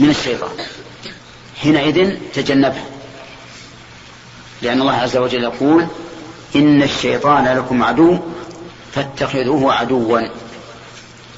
[0.00, 0.50] من الشيطان.
[1.62, 2.84] حينئذ تجنبها.
[4.62, 5.86] لأن الله عز وجل يقول
[6.56, 8.18] إن الشيطان لكم عدو
[8.94, 10.20] فاتخذوه عدوا.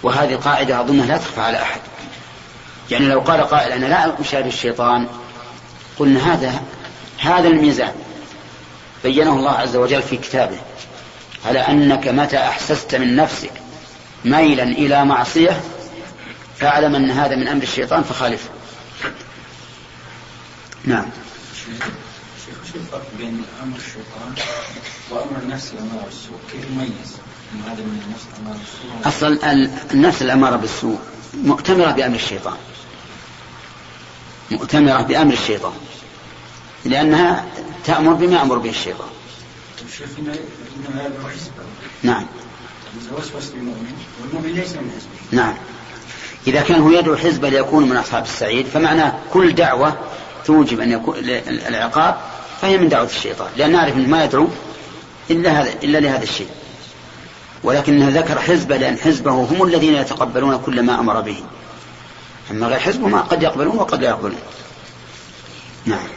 [0.03, 1.81] وهذه قاعدة أظنها لا تخفى على أحد.
[2.91, 5.07] يعني لو قال قائل أنا لا أشاهد الشيطان
[5.99, 6.63] قلنا هذا
[7.19, 7.93] هذا الميزان.
[9.03, 10.59] بينه الله عز وجل في كتابه.
[11.47, 13.53] على أنك متى أحسست من نفسك
[14.25, 15.61] ميلا إلى معصية
[16.59, 18.51] فاعلم أن هذا من أمر الشيطان فخالفه.
[20.85, 21.07] نعم.
[22.67, 24.35] شيخ الفرق بين أمر الشيطان
[25.11, 27.17] وأمر النفس الاماره بالسوء كيف يميز
[27.55, 27.63] من
[29.93, 30.99] النفس الأمارة بالسوء.
[31.35, 32.57] مؤتمرة بأمر الشيطان.
[34.51, 35.73] مؤتمرة بأمر الشيطان.
[36.85, 37.45] لأنها
[37.85, 39.09] تأمر بما يأمر به الشيطان.
[42.03, 42.27] نعم.
[45.33, 45.55] نعم.
[46.47, 49.97] إذا كان هو يدعو حزبه ليكون من أصحاب السعيد فمعناه كل دعوة
[50.45, 51.15] توجب أن يكون
[51.47, 52.17] العقاب
[52.61, 53.49] فهي من دعوة الشيطان.
[53.57, 54.49] لأن نعرف أنه ما يدعو
[55.31, 56.49] إلا هذا إلا لهذا الشيء.
[57.63, 61.43] ولكنه ذكر حزبه لأن حزبه هم الذين يتقبلون كل ما أمر به.
[62.51, 64.41] أما غير حزبه ما قد يقبلون وقد لا يقبلون.
[65.85, 66.09] نعم.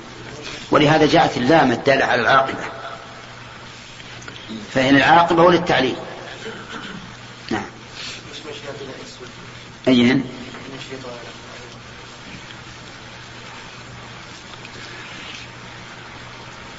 [0.71, 2.63] ولهذا جاءت اللام الدالة على العاقبة.
[4.73, 5.95] فهي العاقبة وللتعليل
[7.51, 7.65] نعم.
[9.87, 10.23] أيهن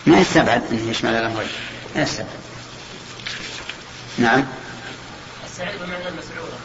[0.06, 1.48] ما يستبعد أن يشمل الأمرين
[1.96, 2.43] ما يستبعد.
[4.18, 4.44] نعم.
[5.46, 6.58] السعير بمعنى المسعورة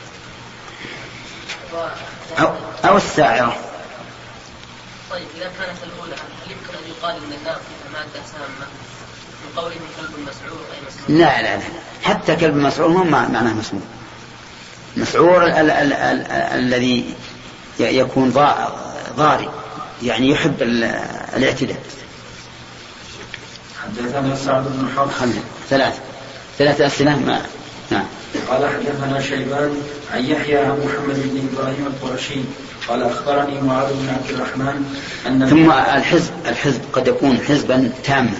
[2.39, 2.53] أو,
[2.89, 3.57] أو الساعرة.
[5.11, 8.67] طيب إذا كانت الأولى هل يمكن أن يقال أن النار فيها مادة سامة؟
[9.43, 11.63] من قوله كلب مسعور أي مسعور لا لا لا.
[12.03, 13.85] حتى كلب مسعور مو معناه مسموم.
[14.97, 17.15] مسعور ال- ال- ال- ال- الذي
[17.79, 18.71] يكون ضا-
[19.15, 19.49] ضاري
[20.03, 20.83] يعني يحب ال-
[21.35, 21.81] الاعتداء.
[23.83, 25.41] حدثنا سعد بن حرب خلنا
[26.59, 27.19] ثلاث أسئلة.
[27.19, 27.41] ما
[27.91, 28.05] نعم.
[28.49, 29.81] قال حدثنا شيبان
[30.13, 32.39] عن يحيى عن محمد بن إبراهيم القرشي.
[32.87, 38.37] قال أخبرني معاذ بن عبد الرحمن أن ثم الحزب الحزب قد يكون حزبا تاما.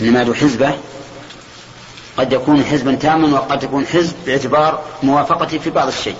[0.00, 0.74] إنما له حزبة.
[2.16, 6.16] قد يكون حزبا تاما وقد يكون حزب باعتبار موافقته في بعض الشيء.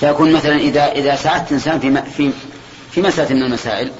[0.00, 2.30] فيكون مثلا إذا إذا ساعدت إنسان في في
[2.90, 3.90] في مسألة من المسائل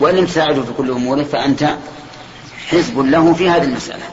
[0.00, 1.70] وإن لم تساعده في كل أموره فأنت
[2.70, 4.04] حزب له في هذه المسألة.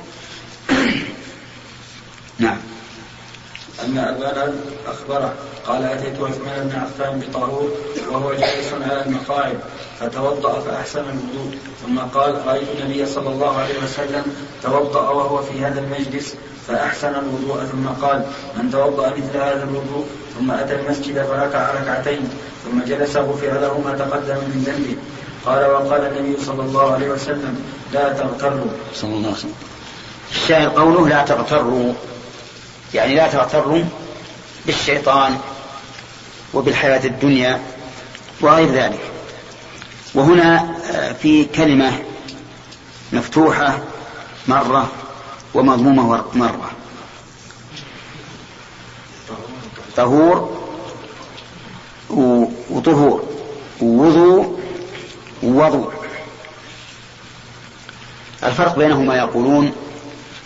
[2.39, 2.57] نعم.
[3.85, 4.53] أن أبانا
[4.87, 5.33] أخبره
[5.67, 7.69] قال أتيت عثمان بن عفان بطاهور
[8.11, 9.59] وهو جالس على المقاعد
[9.99, 11.57] فتوضأ فأحسن الوضوء.
[11.85, 14.23] ثم قال رأيت النبي صلى الله عليه وسلم
[14.63, 16.35] توضأ وهو في هذا المجلس
[16.67, 17.63] فأحسن الوضوء.
[17.63, 20.05] ثم قال من توضأ مثل هذا الوضوء؟
[20.39, 22.29] ثم أتى المسجد فركع ركعتين
[22.65, 24.97] ثم جلس غفر له ما تقدم من ذنبه.
[25.47, 28.65] قال وقال النبي صلى الله عليه وسلم لا تغتروا.
[28.93, 29.53] صلى الله عليه وسلم.
[30.31, 31.93] الشاهد قوله لا تغتروا
[32.93, 33.83] يعني لا تغتروا
[34.65, 35.37] بالشيطان
[36.53, 37.61] وبالحياة الدنيا
[38.41, 38.99] وغير ذلك.
[40.13, 41.91] وهنا آه، في كلمة
[43.13, 43.79] مفتوحة
[44.47, 44.91] مرة
[45.53, 46.71] ومضمومة مرة.
[49.97, 50.57] طهور
[52.69, 53.23] وطهور.
[53.81, 54.59] ووضوء
[55.43, 55.93] ووضوء
[58.43, 59.75] الفرق بينهما يقولون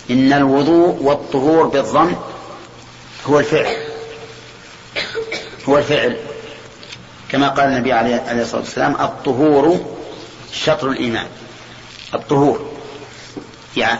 [0.09, 2.15] إن الوضوء والطهور بالضم
[3.25, 3.75] هو الفعل.
[5.69, 6.17] هو الفعل.
[7.29, 9.79] كما قال النبي عليه الصلاة والسلام الطهور
[10.53, 11.27] شطر الإيمان.
[12.13, 12.71] الطهور.
[13.77, 13.99] يعني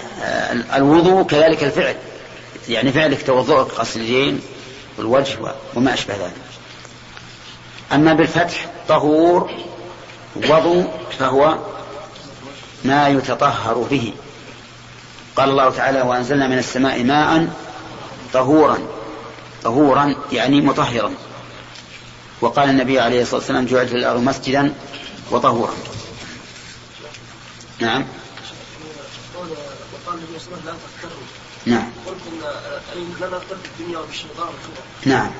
[0.75, 1.95] الوضوء كذلك الفعل.
[2.69, 4.41] يعني فعلك توضؤك غسل اليدين
[4.97, 5.37] والوجه
[5.75, 6.33] وما أشبه ذلك.
[7.93, 9.51] أما بالفتح طهور
[10.35, 11.57] وضوء فهو
[12.83, 14.13] ما يتطهر به.
[15.35, 17.53] قال الله تعالى وأنزلنا من السماء ماء
[18.33, 18.79] طهورا.
[19.63, 21.13] طهورا يعني مطهرا.
[22.41, 24.73] وقال النبي عليه الصلاة والسلام جعلت الأرض مسجدا
[25.31, 25.73] وطهورا.
[27.79, 28.05] نعم.
[30.13, 31.91] النبي صلى الله عليه وسلم لا نعم.
[32.07, 32.17] قلت
[32.95, 34.83] إن لا نغتر بالدنيا وبالشيطان وكذا.
[35.05, 35.31] نعم.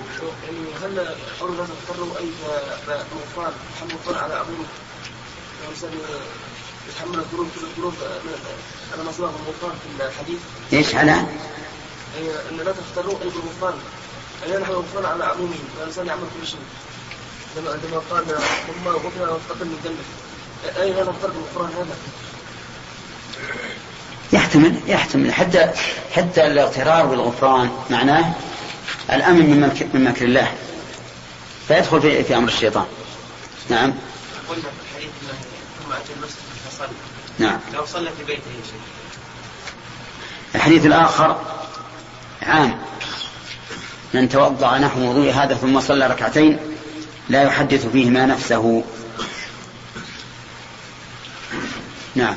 [0.43, 2.29] يعني هل قول لا تغتروا أي
[2.89, 4.65] غفران الغفران على عظيم
[5.63, 5.91] الانسان
[6.89, 7.93] يتحمل الذنوب كل الذنوب
[8.93, 10.39] على ما الغفران في الحديث.
[10.73, 11.11] إيش على؟
[12.17, 13.73] أي إن لا تغتروا أي بالغفران
[14.41, 16.59] يعني نحن الغفران على عمومه الانسان يعمل كل شيء.
[17.57, 18.25] عندما قال
[18.67, 21.95] ثم غفر وتقدم من ذنبه اي لا نغتر بالغفران هذا؟
[24.33, 25.33] يحتمل يحتمل.
[25.33, 25.69] حتى
[26.15, 28.33] حتى الاغترار بالغفران معناه
[29.11, 30.53] الأمن من مكر, من مكر الله.
[31.67, 32.85] فيدخل في, في أمر الشيطان.
[33.69, 33.93] نعم.
[34.49, 35.11] قلنا في الحديث
[35.83, 36.37] ثم اتى المسجد
[36.69, 36.87] فصلى
[37.39, 37.59] نعم.
[37.73, 38.81] لو صلى في بيته يا شيخ.
[40.55, 41.41] الحديث الآخر
[42.41, 42.79] عام.
[44.13, 46.59] من توضأ نحو وضوء هذا ثم صلى ركعتين
[47.29, 48.83] لا يحدث فيهما نفسه.
[52.15, 52.35] نعم.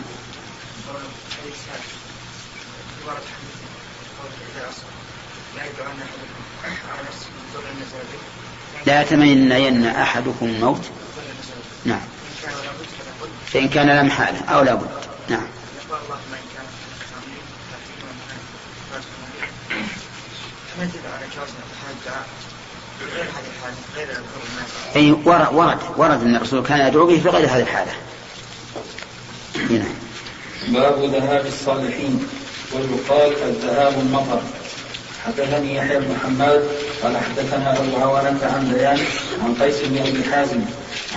[8.86, 10.82] لا يتمنين أحدكم الموت؟
[11.84, 12.00] نعم.
[13.46, 14.88] فإن كان لا محالة أو لا بد.
[15.28, 15.46] نعم.
[24.96, 27.92] أي ورد ورد ورد أن الرسول كان يدعو به في غير هذه الحالة.
[29.70, 29.94] نعم
[30.68, 32.28] باب ذهاب الصالحين؟
[32.72, 34.42] ويقال الذهاب المطر.
[35.26, 36.68] حدثني يحيى بن حماد
[37.04, 38.98] قال حدثنا أبو عوانة عن بيان
[39.44, 40.60] عن قيس بن أبي حازم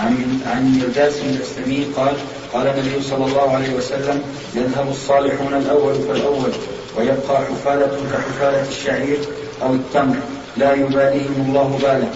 [0.00, 2.16] عن عن مرداس الاسلمي قال
[2.52, 4.22] قال النبي صلى الله عليه وسلم
[4.54, 6.52] يذهب الصالحون الأول فالأول
[6.96, 9.18] ويبقى حفالة كحفالة الشعير
[9.62, 10.16] أو التمر
[10.56, 12.08] لا يباليهم الله بالا.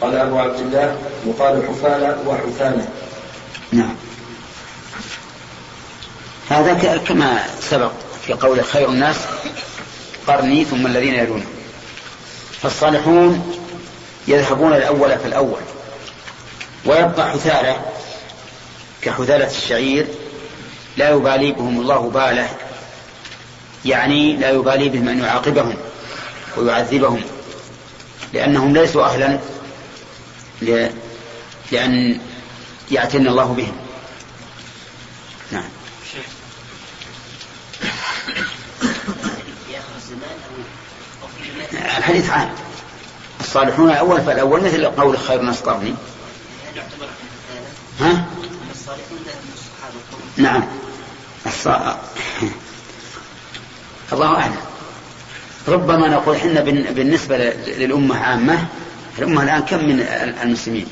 [0.00, 2.88] قال أبو عبد الله يقال حفالة وحفالة.
[3.72, 3.94] نعم.
[6.48, 7.92] هذا كما سبق
[8.26, 9.16] في قول خير الناس
[10.26, 11.57] قرني ثم الذين يلون.
[12.62, 13.56] فالصالحون
[14.28, 15.60] يذهبون الأول فالأول
[16.86, 17.76] ويبقى حثالة
[19.02, 20.06] كحثالة الشعير
[20.96, 22.48] لا يبالي بهم الله باله
[23.84, 25.76] يعني لا يبالي بهم أن يعاقبهم
[26.56, 27.22] ويعذبهم
[28.32, 29.38] لأنهم ليسوا أهلا
[31.72, 32.20] لأن
[32.90, 33.76] يعتني الله بهم.
[35.52, 35.77] نعم.
[41.72, 42.48] الحديث عام.
[43.40, 45.94] الصالحون الأول فالأول مثل قول خير الناس قرني
[48.00, 48.24] ها؟
[50.36, 50.64] نعم.
[51.46, 51.66] الص...
[54.12, 54.56] الله أعلم.
[55.68, 58.66] ربما نقول إحنا بن- بالنسبة للأمة عامة
[59.18, 60.00] الأمة الآن كم من
[60.42, 60.86] المسلمين؟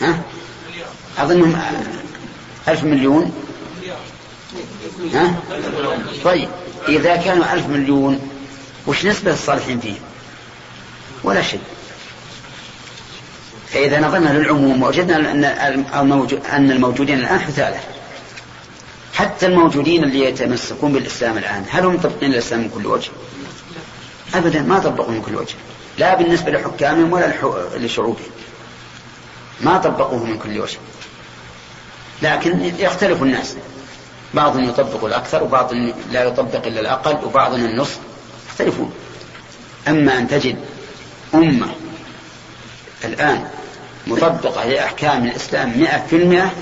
[0.00, 0.20] ها؟
[1.18, 1.60] أظنهم
[2.68, 3.32] ألف مليون.
[5.14, 5.34] ها؟
[6.24, 6.48] طيب.
[6.88, 8.20] إذا كانوا ألف مليون
[8.86, 10.00] وش نسبة الصالحين فيهم
[11.24, 11.60] ولا شيء.
[13.68, 15.44] فإذا نظرنا للعموم وجدنا أن
[15.94, 17.80] الموجود أن الموجودين الآن حثالة.
[19.14, 23.10] حتى الموجودين اللي يتمسكون بالإسلام الآن هل هم مطبقين الإسلام من كل وجه؟
[24.34, 25.54] أبدا ما طبقوا من كل وجه.
[25.98, 27.32] لا بالنسبة لحكامهم ولا
[27.76, 28.30] لشعوبهم.
[29.60, 30.78] ما طبقوه من كل وجه.
[32.22, 33.56] لكن يختلف الناس.
[34.34, 35.72] بعض يطبق الأكثر وبعض
[36.12, 37.98] لا يطبق إلا الأقل وبعض النصف.
[38.60, 38.92] يختلفون
[39.88, 40.56] أما أن تجد
[41.34, 41.74] أمة
[43.04, 43.48] الآن
[44.06, 46.52] مطبقة لأحكام الإسلام مئة في المئة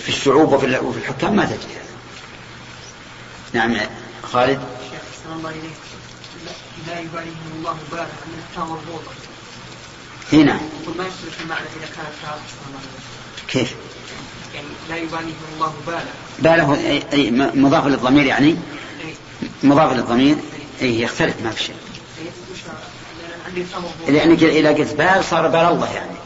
[0.00, 1.86] في الشعوب وفي الحكام ما تجد هذا.
[3.52, 3.76] نعم
[4.22, 4.60] خالد.
[4.90, 5.62] شيخ الله إليك
[6.46, 6.52] لا-
[7.00, 8.08] يباليهم الله بالا أن
[8.68, 9.10] مربوطة
[10.32, 10.52] هنا.
[10.98, 12.08] ما يختلف في المعنى إذا كانت
[12.68, 13.74] الله إليك كيف؟
[14.54, 16.04] يعني لا يباليهم الله بالا
[16.38, 18.56] باله أي- مضاف للضمير يعني.
[19.62, 20.36] مضاف للضمير
[20.82, 21.76] أي يختلف ما في شيء.
[24.08, 26.16] لأنك إذا قلت بال صار بال الله يعني.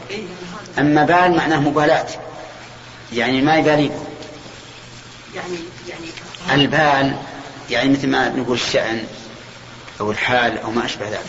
[0.79, 2.07] أما بال معناه مبالاة.
[3.13, 4.05] يعني ما يباليكم
[5.35, 5.55] يعني
[5.89, 7.17] يعني البال
[7.69, 9.05] يعني مثل ما نقول الشأن
[9.99, 11.25] أو الحال أو ما أشبه ذلك.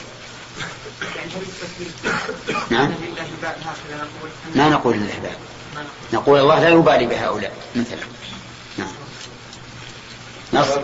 [2.71, 2.95] نعم؟
[4.55, 5.37] ما نقول لله بال.
[6.13, 8.03] نقول الله لا يبالي بهؤلاء مثلا.
[8.79, 8.93] نعم.
[10.53, 10.83] نصر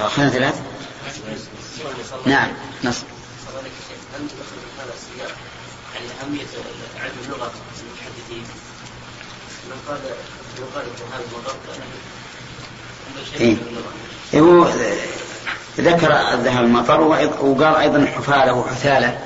[0.00, 0.54] أخذنا ثلاث؟
[2.26, 2.50] نعم
[4.94, 5.36] السياق
[5.94, 6.46] يعني أهمية
[7.00, 8.44] علم اللغة المتحدثين
[9.66, 10.00] من قال
[10.58, 11.24] من قال هذا
[14.34, 14.68] إيه هو
[15.78, 17.00] ذكر الذهب المطر
[17.40, 19.18] وقال أيضا حفالة وحثالة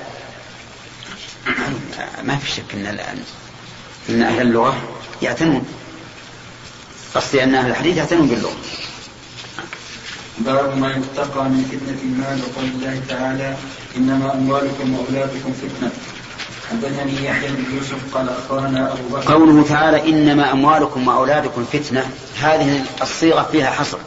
[2.22, 2.86] ما في شك أن
[4.08, 4.82] أن أهل اللغة
[5.22, 5.66] يعتنون.
[7.14, 8.56] قصدي أن أهل الحديث يعتنون باللغة.
[10.38, 13.56] باب ما يتقى من فتنة المال وقول الله تعالى
[13.96, 15.90] إنما أموالكم وأولادكم فتنة.
[16.70, 19.32] حدثني يحيى بن يوسف قال أخبرنا أبو بكر.
[19.32, 22.10] قوله تعالى إنما أموالكم وأولادكم فتنة
[22.40, 23.98] هذه الصيغة فيها حصر.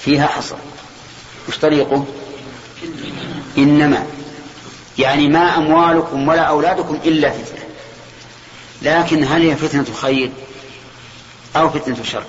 [0.00, 0.56] فيها حصر.
[1.48, 2.04] وش طريقه؟
[3.58, 4.06] إنما.
[4.98, 7.60] يعني ما أموالكم ولا أولادكم إلا فتنة.
[8.82, 10.30] لكن هل هي فتنة خير
[11.56, 12.22] أو فتنة شر؟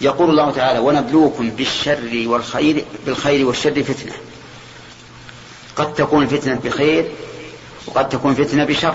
[0.00, 4.12] يقول الله تعالى ونبلوكم بالشر والخير بالخير والشر فتنة.
[5.76, 7.10] قد تكون فتنة بخير
[7.86, 8.94] وقد تكون فتنة بشر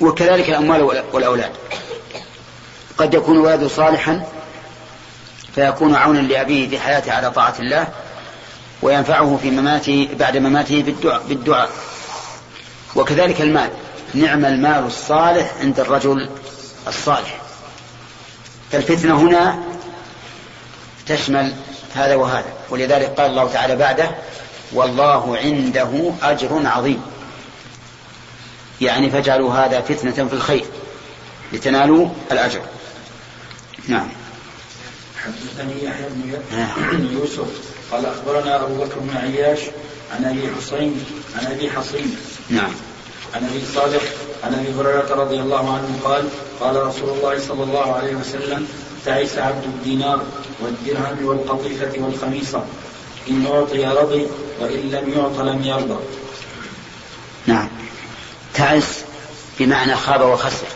[0.00, 0.82] وكذلك الأموال
[1.12, 1.52] والأولاد.
[2.98, 4.26] قد يكون ولده صالحا
[5.54, 7.88] فيكون عونا لأبيه في حياته على طاعة الله
[8.82, 11.70] وينفعه في مماته بعد مماته بالدعاء, بالدعاء.
[12.96, 13.70] وكذلك المال.
[14.14, 16.28] نعم المال الصالح عند الرجل
[16.88, 17.43] الصالح.
[18.74, 19.58] فالفتنة هنا
[21.06, 21.52] تشمل
[21.94, 22.52] هذا وهذا.
[22.70, 24.10] ولذلك قال الله تعالى بعده
[24.72, 27.02] والله عنده أجر عظيم.
[28.80, 30.64] يعني فاجعلوا هذا فتنة في الخير
[31.52, 32.62] لتنالوا الأجر.
[33.88, 34.08] نعم.
[35.24, 36.90] حدثني يحيى بن نعم.
[36.98, 37.48] بن يوسف
[37.92, 39.60] قال أخبرنا أبو بكر بن عياش
[40.14, 41.04] عن أبي حسين
[41.38, 42.16] عن أبي حصين.
[42.50, 42.72] نعم.
[43.34, 44.02] عن أبي صالح
[44.44, 46.28] عن أبي هريرة رضي الله عنه قال
[46.60, 48.68] قال رسول الله صلى الله عليه وسلم
[49.04, 50.22] تعس عبد الدينار
[50.60, 52.64] والدرهم والقطيفة والخميصة.
[53.30, 54.26] إن أعطي رضي
[54.60, 55.96] وإن لم يعط لم يرضى.
[57.46, 57.68] نعم.
[58.54, 59.04] تعس
[59.60, 60.66] بمعنى خاب وخسر.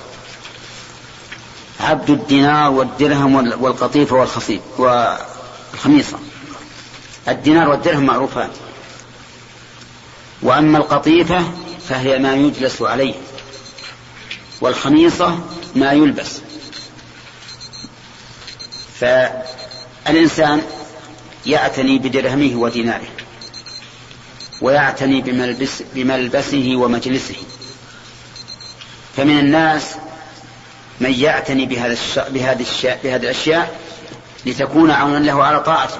[1.81, 6.19] عبد الدينار والدرهم وال- والقطيفة والخصيب والخميصة.
[7.29, 8.51] الدينار والدرهم معروفان.
[10.43, 11.45] وأما القطيفة
[11.89, 13.15] فهي ما يجلس عليه
[14.61, 15.41] والخميصة
[15.75, 16.41] ما يلبس.
[19.01, 20.63] فالإنسان
[21.47, 23.09] يعتني بدرهمه وديناره
[24.61, 27.37] ويعتني بملبس بملبسه ومجلسه.
[29.17, 29.95] فمن الناس
[31.01, 32.19] من يعتني بهذا الش...
[32.19, 32.87] بهذه الش...
[33.05, 33.81] بهذه الأشياء
[34.47, 35.99] لتكون عونا له على طاعته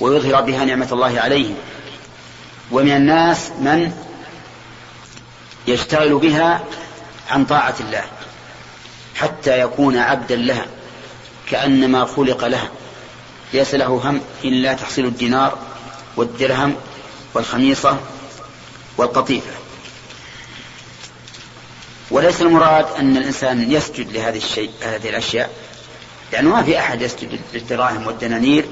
[0.00, 1.54] ويظهر بها نعمة الله عليه.
[2.72, 3.92] ومن الناس من
[5.70, 6.64] يشتغل بها
[7.30, 8.04] عن طاعة الله
[9.14, 10.66] حتى يكون عبدا لها
[11.50, 12.68] كأنما خلق لها.
[13.52, 15.58] ليس له هم إلا تحصيل الدينار
[16.16, 16.76] والدرهم
[17.34, 17.96] والخميصة
[18.96, 19.52] والقطيفة.
[22.10, 25.50] وليس المراد أن الإنسان يسجد لهذه الشيء هذه الأشياء
[26.32, 28.66] لأنه ما في أحد يسجد للدراهم والدنانير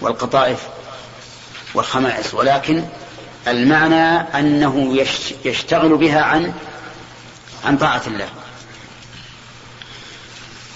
[0.00, 0.58] والقطائف
[1.74, 2.84] والخمائس ولكن
[3.48, 6.52] المعنى أنه يش- يشتغل بها عن
[7.64, 8.28] عن طاعة الله.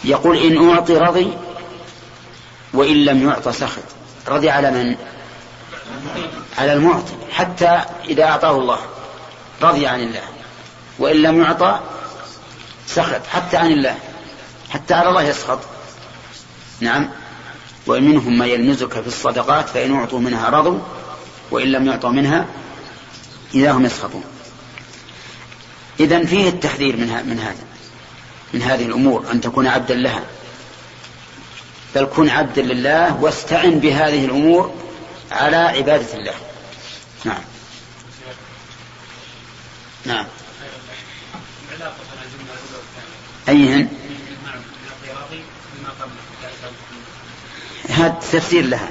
[0.05, 1.33] يقول إن أعطي رضي
[2.75, 3.83] وإن لم يعط سخط.
[4.29, 4.97] رضي على من؟
[6.59, 8.79] على المعطي حتى إذا أعطاه الله.
[9.63, 10.23] رضي عن الله.
[10.99, 11.81] وإن لم يعطى
[12.87, 13.97] سخط حتى عن الله.
[14.71, 15.59] حتى على الله يسخط.
[16.81, 17.09] نعم.
[17.87, 20.79] ومنهم ما يلمزك في الصدقات فإن أعطوا منها رضوا
[21.51, 22.47] وإن لم يعطوا منها
[23.55, 24.25] إذا هم يسخطون.
[26.01, 27.65] إذا فيه التحذير من, من هذا
[28.55, 30.25] من هذه الأمور أن تكون عبدا لها.
[31.95, 34.75] بل كن عبدا لله واستعن بهذه الأمور
[35.33, 36.35] على عبادة الله.
[37.25, 37.43] نعم.
[40.07, 40.27] نعم.
[43.49, 43.89] أيهن
[47.89, 48.89] هذا تفسير لها.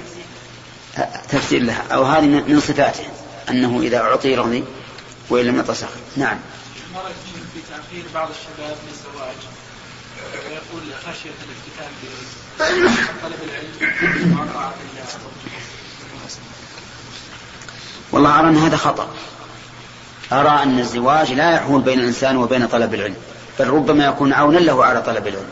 [1.30, 1.84] تفسير لها.
[1.92, 3.06] أو هذه من صفاته
[3.50, 4.64] أنه إذا أعطي رضي
[5.30, 6.40] وإن لم سخط نعم.
[6.96, 7.16] رأيك
[7.54, 9.36] في تأخير بعض الشباب للزواج
[10.34, 11.90] ويقول خشية الافتتان
[13.22, 14.72] بطلب العلم وعن
[18.12, 19.10] والله أرى أن هذا خطأ.
[20.32, 23.16] أرى أن الزواج لا يحول بين الإنسان وبين طلب العلم
[23.60, 25.50] بل ربما يكون عونا له على طلب العلم.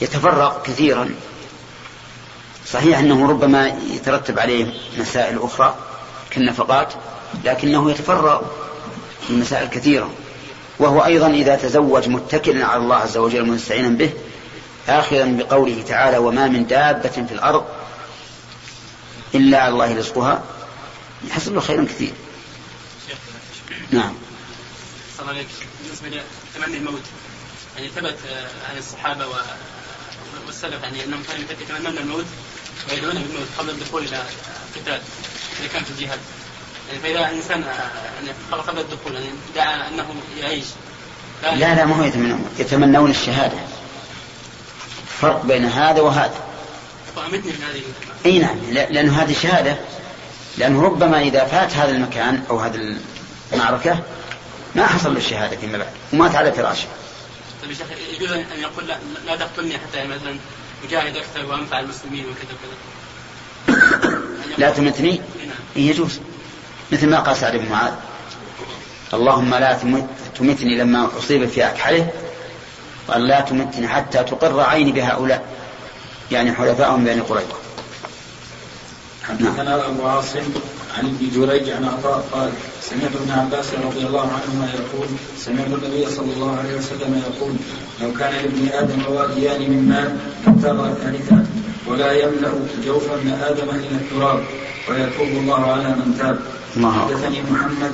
[0.00, 1.14] يتفرق كثيرا.
[2.66, 5.76] صحيح أنه ربما يترتب عليه مسائل أخرى
[6.30, 6.92] كالنفقات
[7.44, 8.68] لكنه يتفرق
[9.30, 10.10] من مسائل كثيرة.
[10.78, 14.12] وهو أيضا إذا تزوج متكلا على الله عز وجل مستعينا به
[14.88, 17.64] آخذا بقوله تعالى وما من دابة في الأرض
[19.34, 20.42] إلا على الله رزقها
[21.28, 22.12] يحصل له خير كثير.
[23.90, 24.14] نعم.
[25.18, 26.22] بالنسبة
[26.56, 27.02] لتمني الموت.
[27.76, 28.18] يعني ثبت
[28.70, 29.24] عن الصحابة
[30.46, 32.26] والسلف يعني أنهم كانوا يتمنون الموت.
[32.90, 34.22] ويدعون بالموت قبل الدخول إلى
[34.76, 35.00] القتال
[35.60, 36.18] إذا كان في الجهاد.
[36.88, 37.64] يعني فإذا الإنسان
[38.14, 40.66] يعني قبل الدخول يعني دعا أنه يعيش.
[41.42, 43.58] لا لا ما هو يتمنون يتمنون الشهادة.
[45.20, 46.52] فرق بين هذا وهذا.
[47.16, 47.82] فأمتني هذه
[48.26, 49.76] إي نعم لأنه هذه شهادة
[50.58, 52.96] لأنه ربما إذا فات هذا المكان أو هذه
[53.52, 53.98] المعركة
[54.74, 56.86] ما حصل له الشهادة فيما بعد ومات على فراشه
[57.62, 60.36] طيب يا شيخ يجوز أن يقول لا, لا تقتلني حتى مثلا
[60.88, 64.18] أجاهد أكثر وأنفع المسلمين وكذا وكذا
[64.58, 65.56] لا تمتني؟ نعم.
[65.76, 66.20] إيه يجوز.
[66.92, 67.92] مثل ما قال سعد بن معاذ.
[69.14, 69.78] اللهم لا
[70.34, 72.10] تمتني لما أصيب في أكحله
[73.08, 75.46] قال لا تمتني حتى تقر عيني بهؤلاء
[76.30, 77.54] يعني حلفاءهم بين قريظة
[79.28, 80.40] حدثنا أبو عاصم
[80.98, 82.52] عن ابن جريج عن عطاء قال
[82.92, 87.52] سمعت ابن عباس رضي الله عنهما يقول سمعت النبي صلى الله عليه وسلم يقول
[88.02, 90.16] لو كان لابن آدم واديان من مال
[90.46, 91.46] ابتغى ثالثا
[91.86, 92.52] ولا يملأ
[92.84, 94.40] جوف ابن آدم إلا التراب
[94.88, 96.38] ويتوب الله على من تاب.
[96.76, 97.92] الله حدثني محمد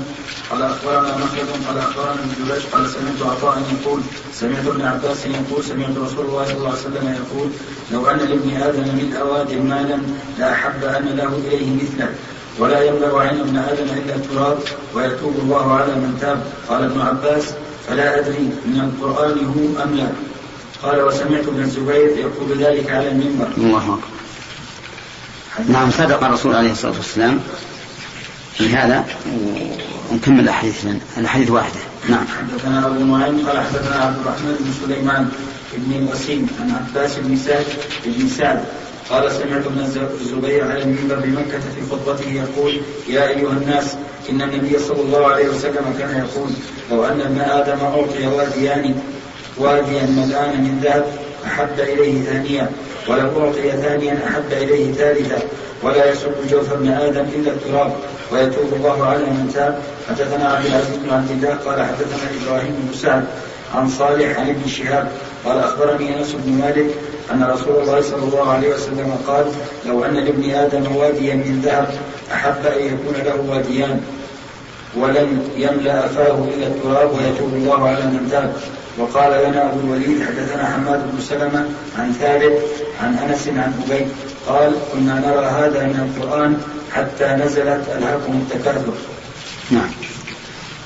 [0.51, 4.01] قال أخبرنا مخلد قال أخبرنا ابن جريج قال سمعت عطاء يقول
[4.33, 7.49] سمعت ابن عباس يقول سمعت رسول الله صلى الله عليه وسلم يقول
[7.93, 9.99] لو أن لابن آدم من اواد مالا
[10.39, 12.15] لاحب أن له إليه مثله.
[12.59, 14.59] ولا يملا عين ابن آدم إلا التراب
[14.95, 16.43] ويتوب الله على من تاب.
[16.69, 17.45] قال ابن عباس
[17.89, 20.09] فلا أدري من القرآن هو أم لا.
[20.83, 23.49] قال وسمعت ابن الزبير يقول ذلك على المنبر.
[23.57, 24.09] الله أكبر.
[25.73, 27.41] نعم صدق الرسول عليه الصلاة والسلام.
[28.55, 29.05] في هذا
[30.13, 30.87] ونكمل الأحاديث
[31.19, 31.81] الأحاديث واحدة.
[32.09, 32.25] نعم.
[32.39, 35.29] حدثنا أبو نعيم قال حدثنا عبد الرحمن بن سليمان
[35.77, 37.67] بن الوسيم عن عباس بن سعد
[38.07, 38.65] بن سعد
[39.11, 43.95] قال سمعت ابن الزبير على المنبر بمكة في خطبته يقول يا أيها الناس
[44.31, 46.51] إن النبي صلى الله عليه وسلم كان يقول
[46.91, 48.95] لو أن ابن آدم أعطي واديان
[49.57, 51.05] واديا ملآن من ذهب
[51.47, 52.71] أحب إليه ثانيا
[53.09, 55.39] ولو أعطي ثانيا أحب إليه ثالثا
[55.83, 57.93] ولا يسب جوف ابن آدم إلا التراب
[58.33, 59.79] ويتوب الله على من تاب.
[60.09, 63.25] حدثنا عبد العزيز بن عبد الله قال حدثنا إبراهيم بن سعد
[63.75, 65.13] عن صالح عن ابن شهاب
[65.45, 66.91] قال أخبرني أنس بن مالك
[67.31, 69.47] أن رسول الله صلى الله عليه وسلم قال
[69.87, 71.89] لو أن لابن آدم واديا من ذهب
[72.33, 74.01] أحب أن يكون له واديان
[74.97, 78.53] ولم يملأ فاه إلا التراب ويتوب الله على من تاب.
[78.99, 81.65] وقال لنا أبو الوليد حدثنا حماد بن سلمة
[81.99, 82.63] عن ثابت
[83.03, 84.07] عن أنس عن أبي
[84.49, 86.61] قال كنا نرى هذا من القرآن
[86.93, 88.93] حتى نزلت ألهاكم التكاثر.
[89.71, 89.91] نعم.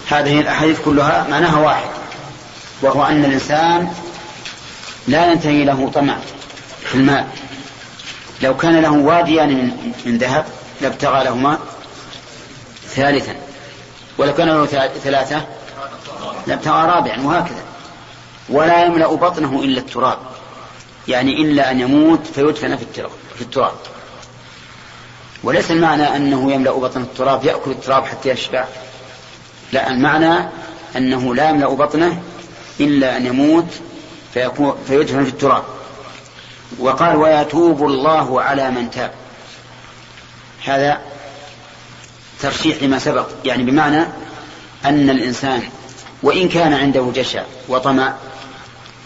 [0.09, 1.89] هذه الأحاديث كلها معناها واحد
[2.83, 3.89] وهو أن الإنسان
[5.09, 6.17] لا ينتهي له طمع
[6.81, 7.27] في المال
[8.43, 10.45] لو كان له واديان من, من ذهب
[10.81, 11.59] لابتغى لهما
[12.87, 13.35] ثالثا.
[14.19, 14.67] ولو كان له
[15.05, 15.47] ثلاثة
[16.47, 17.63] لابتغى رابعا وهكذا.
[18.49, 20.19] ولا يملأ بطنه إلا التراب.
[21.09, 23.73] يعني إلا أن يموت فيدفن في التراب, في التراب.
[25.45, 28.65] وليس المعنى أنه يملأ بطن التراب يأكل التراب حتى يشبع.
[29.73, 30.49] لا المعنى
[30.97, 32.23] أنه لا يملأ بطنه
[32.81, 33.67] إلا أن يموت
[34.35, 35.65] فيكون فيدفن في التراب.
[36.79, 39.11] وقال ويتوب الله على من تاب.
[40.65, 41.01] هذا
[42.41, 43.27] ترشيح لما سبق.
[43.45, 44.07] يعني بمعنى
[44.85, 45.63] أن الإنسان
[46.23, 48.15] وإن كان عنده جشع وطمع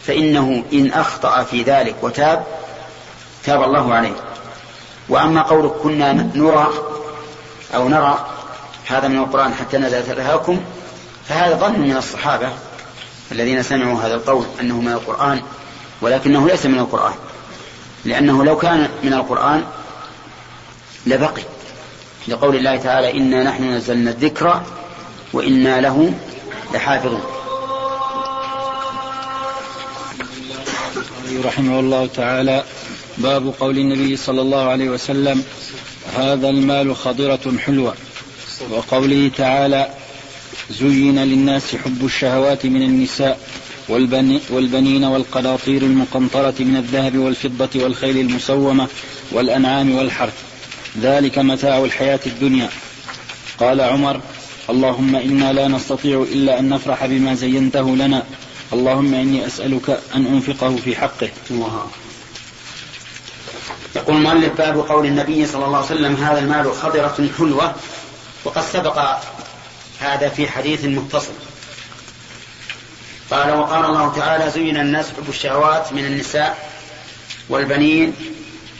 [0.06, 2.46] فإنه إن أخطأ في ذلك وتاب
[3.44, 4.16] تاب الله عليه.
[5.08, 6.68] وأما قولك كنا نرى
[7.74, 8.26] أو نرى
[8.86, 10.60] هذا من القرآن حتى نزلت لهاكم
[11.28, 12.48] فهذا ظن من الصحابة
[13.32, 15.42] الذين سمعوا هذا القول أنه من القرآن
[16.00, 17.14] ولكنه ليس من القرآن.
[18.04, 19.64] لأنه لو كان من القرآن
[21.06, 21.42] لبقي.
[22.28, 24.62] لقول الله تعالى إنا نحن نزلنا الذكر
[25.32, 26.14] وإنا له
[26.74, 27.22] لحافظون.
[31.44, 32.64] رحمه الله تعالى
[33.18, 35.44] باب قول النبي صلى الله عليه وسلم
[36.16, 37.94] هذا المال خضرة حلوة.
[38.70, 39.90] وقوله تعالى
[40.70, 43.38] زين للناس حب الشهوات من النساء
[44.50, 48.88] والبنين والقناطير المقنطرة من الذهب والفضة والخيل المسومة
[49.32, 50.34] والأنعام والحرث.
[51.00, 52.68] ذلك متاع الحياة الدنيا.
[53.58, 54.20] قال عمر
[54.70, 58.22] اللهم إنا لا نستطيع إلا أن نفرح بما زينته لنا.
[58.72, 61.30] اللهم إني أسألك أن أنفقه في حقه.
[61.50, 61.86] الله
[63.96, 67.74] يقول المؤلف باب قول النبي صلى الله عليه وسلم هذا المال خضرة حلوة
[68.44, 69.16] وقد سبق
[70.00, 71.32] هذا في حديث متصل.
[73.30, 76.72] قال وقال الله تعالى زين الناس حب الشهوات من النساء
[77.48, 78.14] والبنين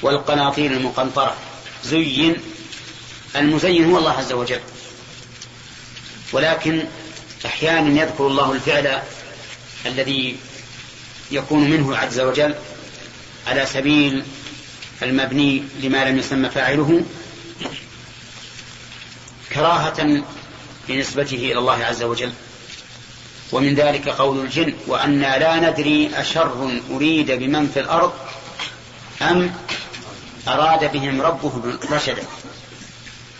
[0.02, 1.36] والقناطير المقنطرة.
[1.84, 2.36] زين
[3.36, 4.60] المزين هو الله عز وجل.
[6.32, 6.84] ولكن
[7.46, 9.02] أحيانا يذكر الله الفعل
[9.86, 10.36] الذي
[11.30, 12.54] يكون منه عز وجل
[13.46, 14.24] على سبيل
[15.02, 17.02] المبني لما لم يسمى فاعله
[19.54, 20.22] كراهة
[20.88, 22.32] لنسبته إلى الله عز وجل.
[23.52, 28.12] ومن ذلك قول الجن وأنا لا ندري أشر أريد بمن في الأرض
[29.22, 29.54] أم
[30.48, 32.22] أراد بهم ربهم رشدا.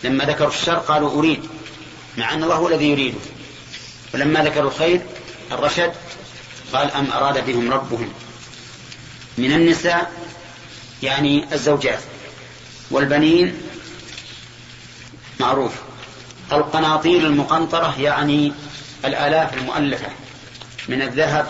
[0.05, 1.49] لما ذكروا الشر قالوا أريد
[2.19, 3.19] مع أن الله هو الذي يريده.
[4.15, 5.01] ولما ذكروا الخير
[5.53, 5.93] الرشد
[6.73, 8.13] قال أم أراد بهم ربهم.
[9.39, 10.13] من النساء
[11.03, 12.01] يعني الزوجات
[12.91, 13.55] والبنين
[15.41, 15.73] معروف.
[16.53, 18.53] القناطير المقنطرة يعني
[19.05, 20.09] الآلاف المؤلفة
[20.89, 21.47] من الذهب.